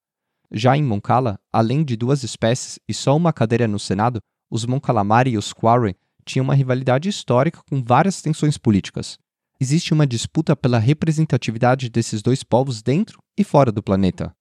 [0.51, 4.19] Já em Moncala, além de duas espécies e só uma cadeira no Senado,
[4.51, 5.95] os Moncalamari e os Quarren
[6.25, 9.19] tinham uma rivalidade histórica com várias tensões políticas.
[9.61, 14.35] Existe uma disputa pela representatividade desses dois povos dentro e fora do planeta.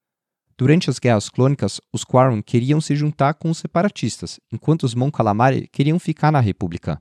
[0.58, 5.12] Durante as guerras clônicas, os Quarren queriam se juntar com os separatistas, enquanto os Mon
[5.12, 6.99] Calamari queriam ficar na República.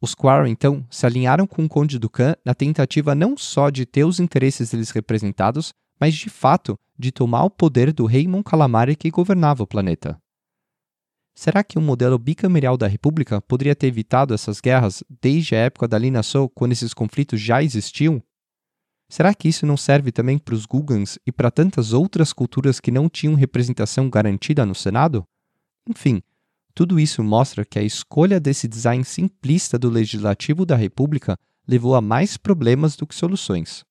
[0.00, 4.04] Os Quarren, então, se alinharam com o Conde Dukan na tentativa não só de ter
[4.04, 8.96] os interesses deles representados, mas de fato de tomar o poder do rei Mon Calamari
[8.96, 10.18] que governava o planeta.
[11.36, 15.86] Será que um modelo bicameral da República poderia ter evitado essas guerras desde a época
[15.86, 18.20] da Lina Soul, quando esses conflitos já existiam?
[19.08, 22.90] Será que isso não serve também para os Gugans e para tantas outras culturas que
[22.90, 25.26] não tinham representação garantida no Senado?
[25.88, 26.22] Enfim,
[26.74, 32.00] tudo isso mostra que a escolha desse design simplista do legislativo da República levou a
[32.00, 33.84] mais problemas do que soluções.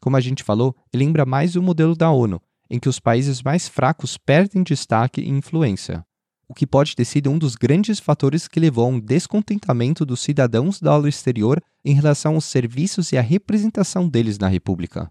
[0.00, 3.68] Como a gente falou, lembra mais o modelo da ONU, em que os países mais
[3.68, 6.04] fracos perdem destaque e influência,
[6.48, 10.20] o que pode ter sido um dos grandes fatores que levou a um descontentamento dos
[10.20, 15.10] cidadãos da aula exterior em relação aos serviços e à representação deles na República.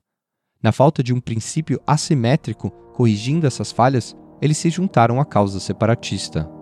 [0.62, 6.61] Na falta de um princípio assimétrico corrigindo essas falhas, eles se juntaram à causa separatista.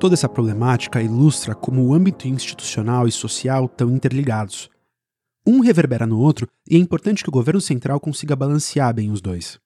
[0.00, 4.70] Toda essa problemática ilustra como o âmbito institucional e social estão interligados.
[5.46, 9.20] Um reverbera no outro e é importante que o governo central consiga balancear bem os
[9.20, 9.58] dois.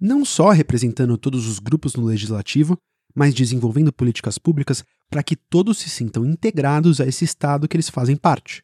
[0.00, 2.76] Não só representando todos os grupos no legislativo,
[3.14, 7.88] mas desenvolvendo políticas públicas para que todos se sintam integrados a esse Estado que eles
[7.88, 8.60] fazem parte.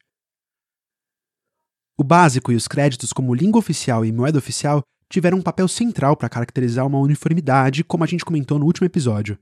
[1.97, 6.17] O básico e os créditos como língua oficial e moeda oficial tiveram um papel central
[6.17, 9.39] para caracterizar uma uniformidade, como a gente comentou no último episódio.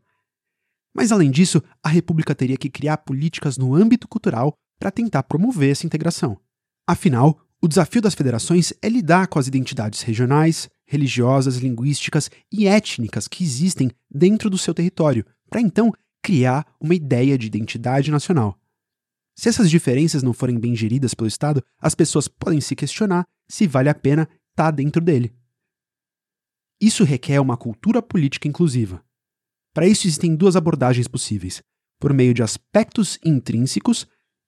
[0.95, 5.71] Mas, além disso, a República teria que criar políticas no âmbito cultural para tentar promover
[5.71, 6.39] essa integração.
[6.87, 13.29] Afinal, o desafio das federações é lidar com as identidades regionais, religiosas, linguísticas e étnicas
[13.29, 18.59] que existem dentro do seu território, para então criar uma ideia de identidade nacional.
[19.37, 23.67] Se essas diferenças não forem bem geridas pelo Estado, as pessoas podem se questionar se
[23.67, 25.35] vale a pena estar tá dentro dele.
[26.81, 29.05] Isso requer uma cultura política inclusiva.
[29.73, 31.63] Para isso existem duas abordagens possíveis,
[31.99, 34.07] por meio de aspectos intrínsecos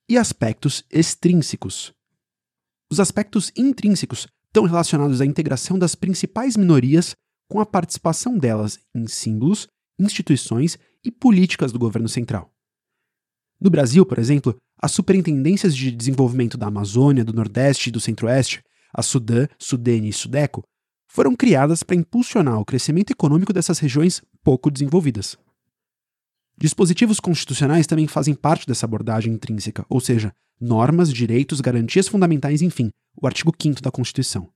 [0.08, 1.92] e aspectos extrínsecos.
[2.90, 7.14] Os aspectos intrínsecos estão relacionados à integração das principais minorias
[7.48, 9.68] com a participação delas em símbolos,
[9.98, 12.52] instituições e políticas do governo central.
[13.60, 18.62] No Brasil, por exemplo, as superintendências de desenvolvimento da Amazônia, do Nordeste e do Centro-Oeste,
[18.92, 20.64] a Sudã, Sudene e Sudeco,
[21.12, 25.36] foram criadas para impulsionar o crescimento econômico dessas regiões pouco desenvolvidas.
[26.56, 32.88] Dispositivos constitucionais também fazem parte dessa abordagem intrínseca, ou seja, normas, direitos, garantias fundamentais, enfim,
[33.20, 34.48] o artigo 5 da Constituição.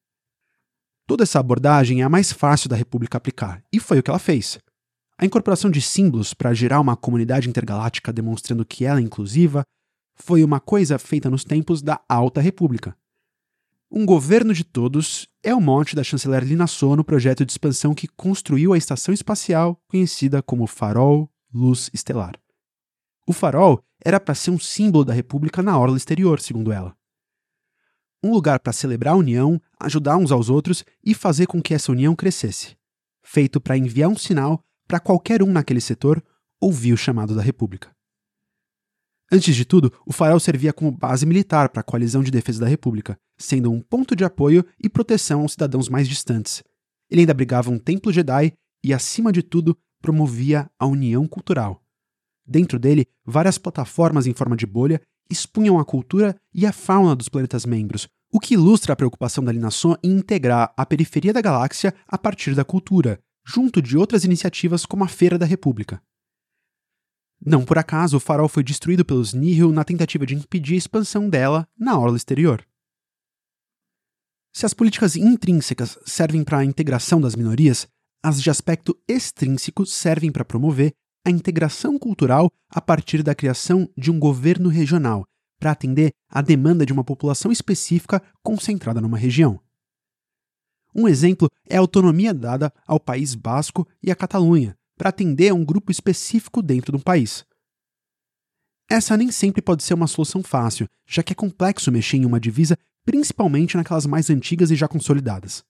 [1.07, 4.19] Toda essa abordagem é a mais fácil da República aplicar, e foi o que ela
[4.19, 4.59] fez.
[5.19, 9.63] A incorporação de símbolos para gerar uma comunidade intergaláctica demonstrando que ela é inclusiva
[10.15, 12.97] foi uma coisa feita nos tempos da Alta República,
[13.91, 17.95] um governo de todos é o mote da chanceler Lina Sono no projeto de expansão
[17.95, 22.35] que construiu a estação espacial conhecida como Farol Luz Estelar.
[23.29, 26.97] O farol era para ser um símbolo da República na orla exterior, segundo ela.
[28.25, 31.93] Um lugar para celebrar a união, ajudar uns aos outros e fazer com que essa
[31.93, 32.77] união crescesse.
[33.23, 36.21] Feito para enviar um sinal para qualquer um naquele setor
[36.61, 37.96] ouvir o chamado da República.
[39.31, 42.69] Antes de tudo, o farol servia como base militar para a coalizão de defesa da
[42.69, 46.63] República, sendo um ponto de apoio e proteção aos cidadãos mais distantes.
[47.11, 48.53] Ele ainda abrigava um templo Jedi
[48.85, 51.83] e, acima de tudo, promovia a união cultural.
[52.47, 57.29] Dentro dele, várias plataformas em forma de bolha expunham a cultura e a fauna dos
[57.29, 61.93] planetas membros, o que ilustra a preocupação da Linasson em integrar a periferia da galáxia
[62.07, 66.01] a partir da cultura, junto de outras iniciativas como a Feira da República.
[67.45, 71.29] Não por acaso o farol foi destruído pelos Nihil na tentativa de impedir a expansão
[71.29, 72.67] dela na orla exterior.
[74.53, 77.87] Se as políticas intrínsecas servem para a integração das minorias,
[78.23, 80.93] as de aspecto extrínseco servem para promover
[81.25, 85.25] a integração cultural a partir da criação de um governo regional,
[85.59, 89.61] para atender à demanda de uma população específica concentrada numa região.
[90.95, 95.55] Um exemplo é a autonomia dada ao País Basco e à Catalunha, para atender a
[95.55, 97.45] um grupo específico dentro de um país.
[98.89, 102.41] Essa nem sempre pode ser uma solução fácil, já que é complexo mexer em uma
[102.41, 105.65] divisa, principalmente naquelas mais antigas e já consolidadas.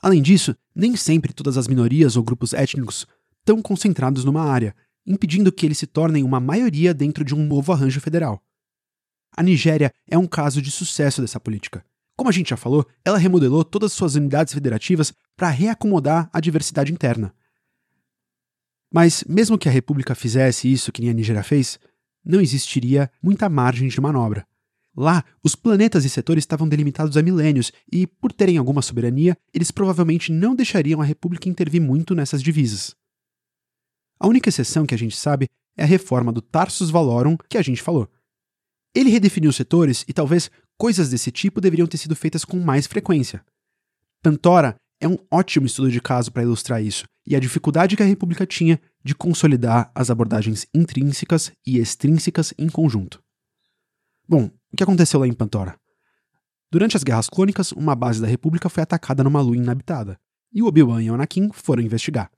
[0.00, 3.06] Além disso, nem sempre todas as minorias ou grupos étnicos
[3.40, 4.74] estão concentrados numa área,
[5.06, 8.42] impedindo que eles se tornem uma maioria dentro de um novo arranjo federal.
[9.36, 11.84] A Nigéria é um caso de sucesso dessa política.
[12.16, 16.92] Como a gente já falou, ela remodelou todas suas unidades federativas para reacomodar a diversidade
[16.92, 17.34] interna.
[18.92, 21.78] Mas, mesmo que a República fizesse isso que nem a Nigéria fez,
[22.24, 24.46] não existiria muita margem de manobra.
[24.96, 29.70] Lá, os planetas e setores estavam delimitados há milênios e, por terem alguma soberania, eles
[29.70, 32.96] provavelmente não deixariam a República intervir muito nessas divisas.
[34.18, 37.62] A única exceção que a gente sabe é a reforma do Tarsus Valorum que a
[37.62, 38.10] gente falou.
[38.94, 42.86] Ele redefiniu os setores e talvez coisas desse tipo deveriam ter sido feitas com mais
[42.86, 43.44] frequência.
[44.20, 48.06] Pantora é um ótimo estudo de caso para ilustrar isso e a dificuldade que a
[48.06, 53.22] República tinha de consolidar as abordagens intrínsecas e extrínsecas em conjunto.
[54.28, 55.78] Bom, o que aconteceu lá em Pantora?
[56.70, 60.20] Durante as Guerras Clônicas, uma base da República foi atacada numa lua inabitada,
[60.52, 62.30] e Obi-Wan e Anakin foram investigar.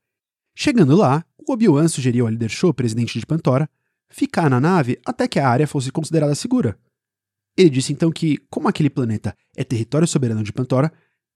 [0.54, 3.68] Chegando lá, o Obi-Wan sugeriu ao líder Show, presidente de Pantora,
[4.08, 6.78] ficar na nave até que a área fosse considerada segura.
[7.56, 10.92] Ele disse então que, como aquele planeta é território soberano de Pantora,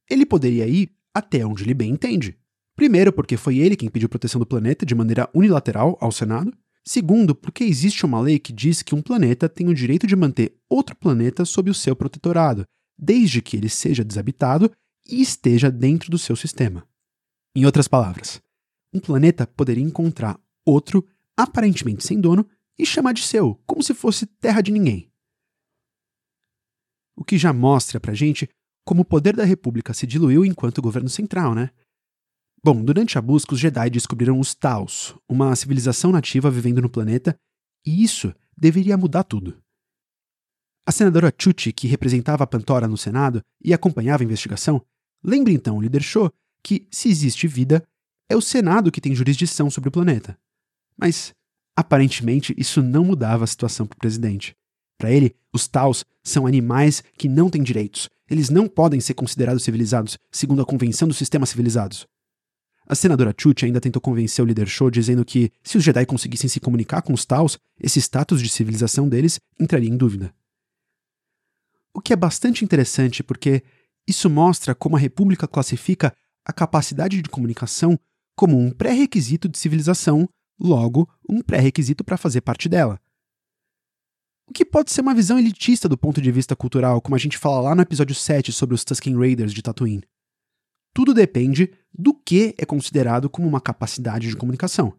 [0.08, 2.36] ele poderia ir até onde ele bem entende.
[2.76, 6.52] Primeiro, porque foi ele quem pediu proteção do planeta de maneira unilateral ao Senado.
[6.84, 10.54] Segundo, porque existe uma lei que diz que um planeta tem o direito de manter
[10.68, 12.66] outro planeta sob o seu protetorado,
[12.98, 14.70] desde que ele seja desabitado
[15.08, 16.86] e esteja dentro do seu sistema.
[17.56, 18.42] Em outras palavras,
[18.92, 21.02] um planeta poderia encontrar outro,
[21.34, 22.46] aparentemente sem dono,
[22.78, 25.10] e chamar de seu, como se fosse terra de ninguém.
[27.16, 28.46] O que já mostra pra gente
[28.86, 31.70] como o poder da República se diluiu enquanto governo central, né?
[32.64, 37.36] Bom, durante a busca, os Jedi descobriram os Taos, uma civilização nativa vivendo no planeta,
[37.84, 39.60] e isso deveria mudar tudo.
[40.86, 44.80] A senadora Chuchi, que representava a Pantora no Senado e acompanhava a investigação,
[45.22, 46.32] lembra então o líder Cho
[46.62, 47.82] que, se existe vida,
[48.30, 50.38] é o Senado que tem jurisdição sobre o planeta.
[50.96, 51.32] Mas,
[51.76, 54.54] aparentemente, isso não mudava a situação para o presidente.
[54.98, 58.08] Para ele, os Taos são animais que não têm direitos.
[58.28, 62.06] Eles não podem ser considerados civilizados, segundo a Convenção dos Sistemas Civilizados.
[62.88, 66.48] A senadora Chuchi ainda tentou convencer o líder Show dizendo que, se os Jedi conseguissem
[66.48, 70.32] se comunicar com os Taos, esse status de civilização deles entraria em dúvida.
[71.92, 73.62] O que é bastante interessante porque
[74.06, 77.98] isso mostra como a República classifica a capacidade de comunicação
[78.36, 80.28] como um pré-requisito de civilização,
[80.60, 83.00] logo, um pré-requisito para fazer parte dela.
[84.48, 87.36] O que pode ser uma visão elitista do ponto de vista cultural, como a gente
[87.36, 90.04] fala lá no episódio 7 sobre os Tusken Raiders de Tatooine.
[90.94, 94.94] Tudo depende do que é considerado como uma capacidade de comunicação.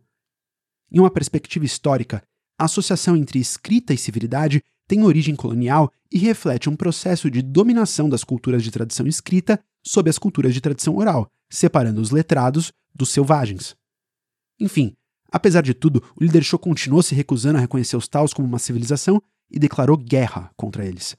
[0.92, 2.22] Em uma perspectiva histórica,
[2.60, 8.10] a associação entre escrita e civilidade tem origem colonial e reflete um processo de dominação
[8.10, 13.10] das culturas de tradição escrita sobre as culturas de tradição oral, separando os letrados dos
[13.10, 13.76] selvagens.
[14.60, 14.96] Enfim,
[15.32, 18.60] apesar de tudo, o líder Show continuou se recusando a reconhecer os Taos como uma
[18.60, 21.16] civilização e declarou guerra contra eles.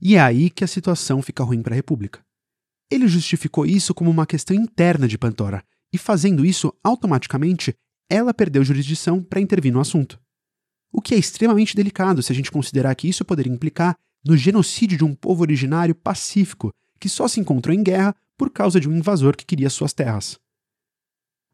[0.00, 2.20] E é aí que a situação fica ruim para a República.
[2.90, 7.74] Ele justificou isso como uma questão interna de Pantora, e fazendo isso, automaticamente,
[8.08, 10.20] ela perdeu jurisdição para intervir no assunto.
[10.92, 14.98] O que é extremamente delicado se a gente considerar que isso poderia implicar no genocídio
[14.98, 18.96] de um povo originário pacífico que só se encontrou em guerra por causa de um
[18.96, 20.38] invasor que queria suas terras.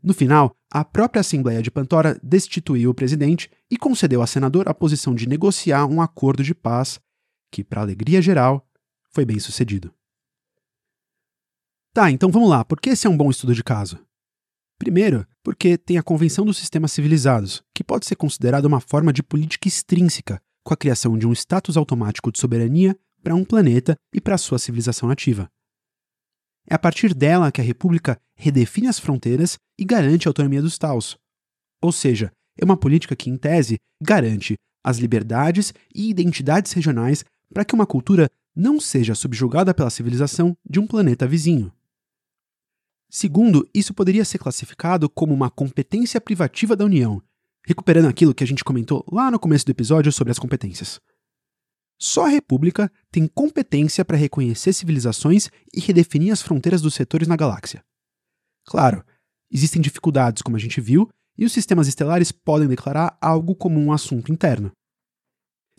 [0.02, 4.74] No final, a própria Assembleia de Pantora destituiu o presidente e concedeu ao senador a
[4.74, 7.00] posição de negociar um acordo de paz
[7.50, 8.66] que, para alegria geral,
[9.10, 9.92] foi bem sucedido.
[11.92, 12.64] Tá, então vamos lá.
[12.64, 13.98] Por que esse é um bom estudo de caso?
[14.78, 19.22] Primeiro, porque tem a Convenção dos Sistemas Civilizados, que pode ser considerada uma forma de
[19.22, 24.20] política extrínseca, com a criação de um status automático de soberania para um planeta e
[24.20, 25.50] para a sua civilização nativa.
[26.68, 30.76] É a partir dela que a República redefine as fronteiras e garante a autonomia dos
[30.76, 31.16] Taos.
[31.82, 37.64] Ou seja, é uma política que, em tese, garante as liberdades e identidades regionais para
[37.64, 41.72] que uma cultura não seja subjugada pela civilização de um planeta vizinho.
[43.10, 47.22] Segundo, isso poderia ser classificado como uma competência privativa da União,
[47.66, 51.00] recuperando aquilo que a gente comentou lá no começo do episódio sobre as competências.
[51.98, 57.36] Só a República tem competência para reconhecer civilizações e redefinir as fronteiras dos setores na
[57.36, 57.84] galáxia.
[58.64, 59.04] Claro,
[59.50, 63.92] existem dificuldades, como a gente viu, e os sistemas estelares podem declarar algo como um
[63.92, 64.70] assunto interno.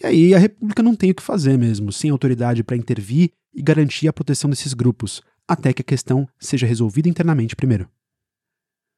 [0.02, 3.62] E aí a República não tem o que fazer mesmo, sem autoridade para intervir e
[3.62, 7.90] garantir a proteção desses grupos, até que a questão seja resolvida internamente primeiro.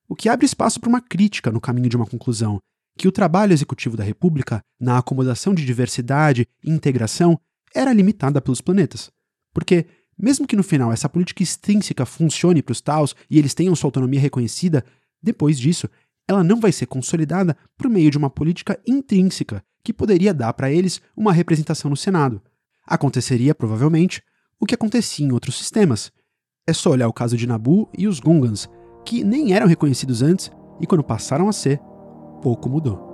[0.07, 2.59] O que abre espaço para uma crítica no caminho de uma conclusão,
[2.97, 7.39] que o trabalho executivo da República na acomodação de diversidade e integração
[7.73, 9.09] era limitada pelos planetas.
[9.53, 9.85] Porque,
[10.17, 13.87] mesmo que no final essa política extrínseca funcione para os Taos e eles tenham sua
[13.87, 14.83] autonomia reconhecida,
[15.21, 15.89] depois disso,
[16.27, 20.71] ela não vai ser consolidada por meio de uma política intrínseca que poderia dar para
[20.71, 22.41] eles uma representação no Senado.
[22.85, 24.21] Aconteceria, provavelmente,
[24.59, 26.11] o que acontecia em outros sistemas,
[26.67, 28.69] é só olhar o caso de Nabu e os Gungans,
[29.03, 31.79] que nem eram reconhecidos antes e quando passaram a ser,
[32.41, 33.10] pouco mudou.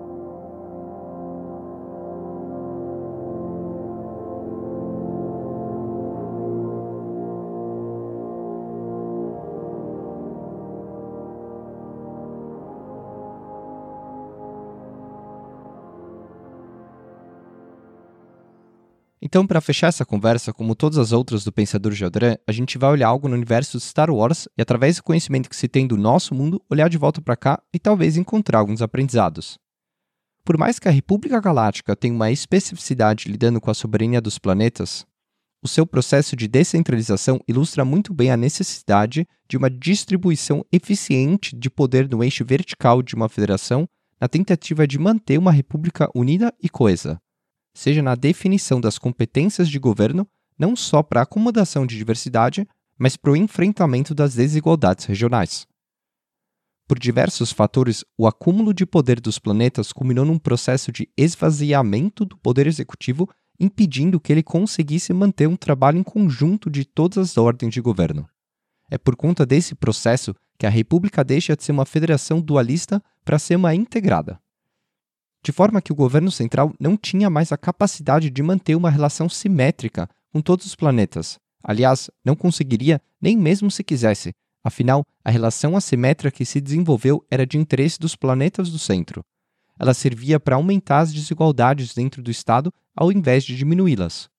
[19.28, 22.92] Então, para fechar essa conversa, como todas as outras do Pensador Jodrã, a gente vai
[22.92, 25.98] olhar algo no universo de Star Wars e, através do conhecimento que se tem do
[25.98, 29.60] nosso mundo, olhar de volta para cá e talvez encontrar alguns aprendizados.
[30.46, 35.06] Por mais que a República Galáctica tenha uma especificidade lidando com a soberania dos planetas,
[35.62, 41.70] o seu processo de descentralização ilustra muito bem a necessidade de uma distribuição eficiente de
[41.70, 43.90] poder no eixo vertical de uma federação
[44.22, 47.20] na tentativa de manter uma república unida e coesa
[47.78, 52.68] seja na definição das competências de governo, não só para a acomodação de diversidade,
[52.98, 55.68] mas para o enfrentamento das desigualdades regionais.
[56.88, 62.36] Por diversos fatores, o acúmulo de poder dos planetas culminou num processo de esvaziamento do
[62.38, 67.72] poder executivo, impedindo que ele conseguisse manter um trabalho em conjunto de todas as ordens
[67.72, 68.28] de governo.
[68.90, 73.38] É por conta desse processo que a República deixa de ser uma federação dualista para
[73.38, 74.40] ser uma integrada
[75.44, 79.30] de forma que o governo central não tinha mais a capacidade de manter uma relação
[79.30, 81.40] simétrica com todos os planetas.
[81.64, 84.34] Aliás, não conseguiria nem mesmo se quisesse,
[84.64, 89.24] afinal, a relação assimétrica que se desenvolveu era de interesse dos planetas do centro.
[89.80, 94.30] Ela servia para aumentar as desigualdades dentro do Estado ao invés de diminuí-las.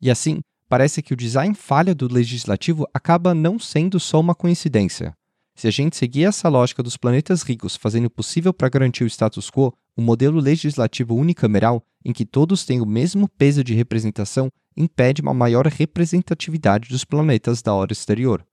[0.00, 5.14] E assim, parece que o design falha do legislativo acaba não sendo só uma coincidência.
[5.54, 9.06] Se a gente seguir essa lógica dos planetas ricos fazendo o possível para garantir o
[9.06, 14.50] status quo, o modelo legislativo unicameral, em que todos têm o mesmo peso de representação,
[14.76, 18.46] impede uma maior representatividade dos planetas da hora exterior.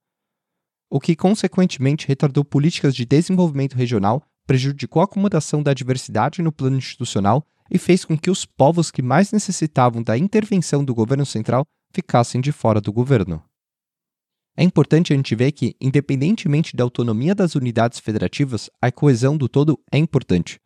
[0.90, 6.78] O que, consequentemente, retardou políticas de desenvolvimento regional, prejudicou a acomodação da diversidade no plano
[6.78, 11.64] institucional e fez com que os povos que mais necessitavam da intervenção do governo central
[11.92, 13.42] ficassem de fora do governo.
[14.56, 19.48] É importante a gente ver que, independentemente da autonomia das unidades federativas, a coesão do
[19.48, 20.58] todo é importante.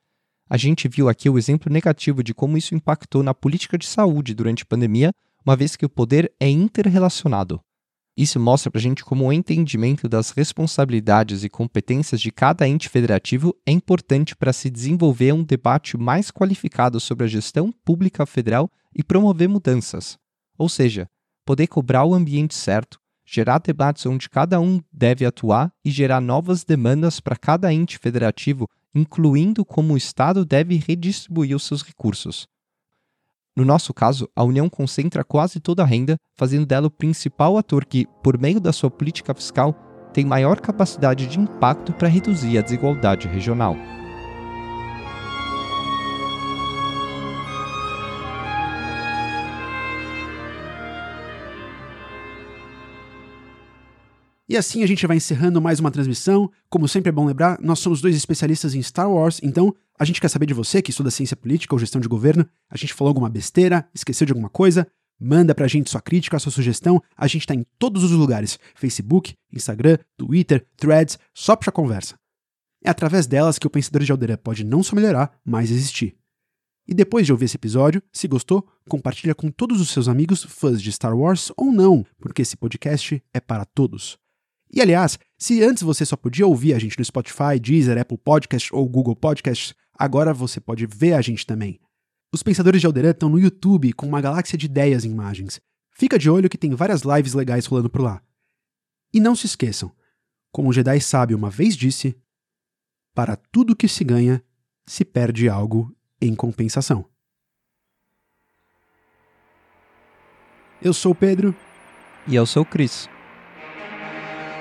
[0.52, 4.34] A gente viu aqui o exemplo negativo de como isso impactou na política de saúde
[4.34, 5.10] durante a pandemia,
[5.42, 7.58] uma vez que o poder é interrelacionado.
[8.14, 12.90] Isso mostra para a gente como o entendimento das responsabilidades e competências de cada ente
[12.90, 18.70] federativo é importante para se desenvolver um debate mais qualificado sobre a gestão pública federal
[18.94, 20.18] e promover mudanças.
[20.58, 21.08] Ou seja,
[21.46, 23.00] poder cobrar o ambiente certo,
[23.32, 28.68] gerar debates onde cada um deve atuar e gerar novas demandas para cada ente federativo,
[28.94, 32.46] incluindo como o Estado deve redistribuir os seus recursos.
[33.56, 37.86] No nosso caso, a União concentra quase toda a renda, fazendo dela o principal ator
[37.86, 39.72] que, por meio da sua política fiscal,
[40.12, 43.76] tem maior capacidade de impacto para reduzir a desigualdade regional.
[54.52, 56.52] E assim a gente vai encerrando mais uma transmissão.
[56.68, 60.20] Como sempre é bom lembrar, nós somos dois especialistas em Star Wars, então a gente
[60.20, 62.46] quer saber de você que estuda ciência política ou gestão de governo.
[62.68, 64.86] A gente falou alguma besteira, esqueceu de alguma coisa?
[65.18, 67.02] Manda pra gente sua crítica, sua sugestão.
[67.16, 72.16] A gente tá em todos os lugares: Facebook, Instagram, Twitter, Threads, só pra conversa.
[72.84, 76.14] É através delas que o Pensador de Alderan pode não só melhorar, mas existir.
[76.86, 80.82] E depois de ouvir esse episódio, se gostou, compartilha com todos os seus amigos fãs
[80.82, 84.20] de Star Wars ou não, porque esse podcast é para todos.
[84.72, 88.72] E aliás, se antes você só podia ouvir a gente no Spotify, Deezer, Apple Podcasts
[88.72, 91.78] ou Google Podcasts, agora você pode ver a gente também.
[92.32, 95.60] Os Pensadores de Alderan estão no YouTube com uma galáxia de ideias em imagens.
[95.90, 98.22] Fica de olho que tem várias lives legais rolando por lá.
[99.12, 99.92] E não se esqueçam,
[100.50, 102.16] como o Jedi sábio uma vez disse,
[103.14, 104.42] para tudo que se ganha,
[104.86, 107.04] se perde algo em compensação.
[110.80, 111.54] Eu sou o Pedro.
[112.26, 113.08] E eu sou o Cris.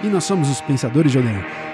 [0.04, 1.71] E nós somos os Pensadores de Alderan.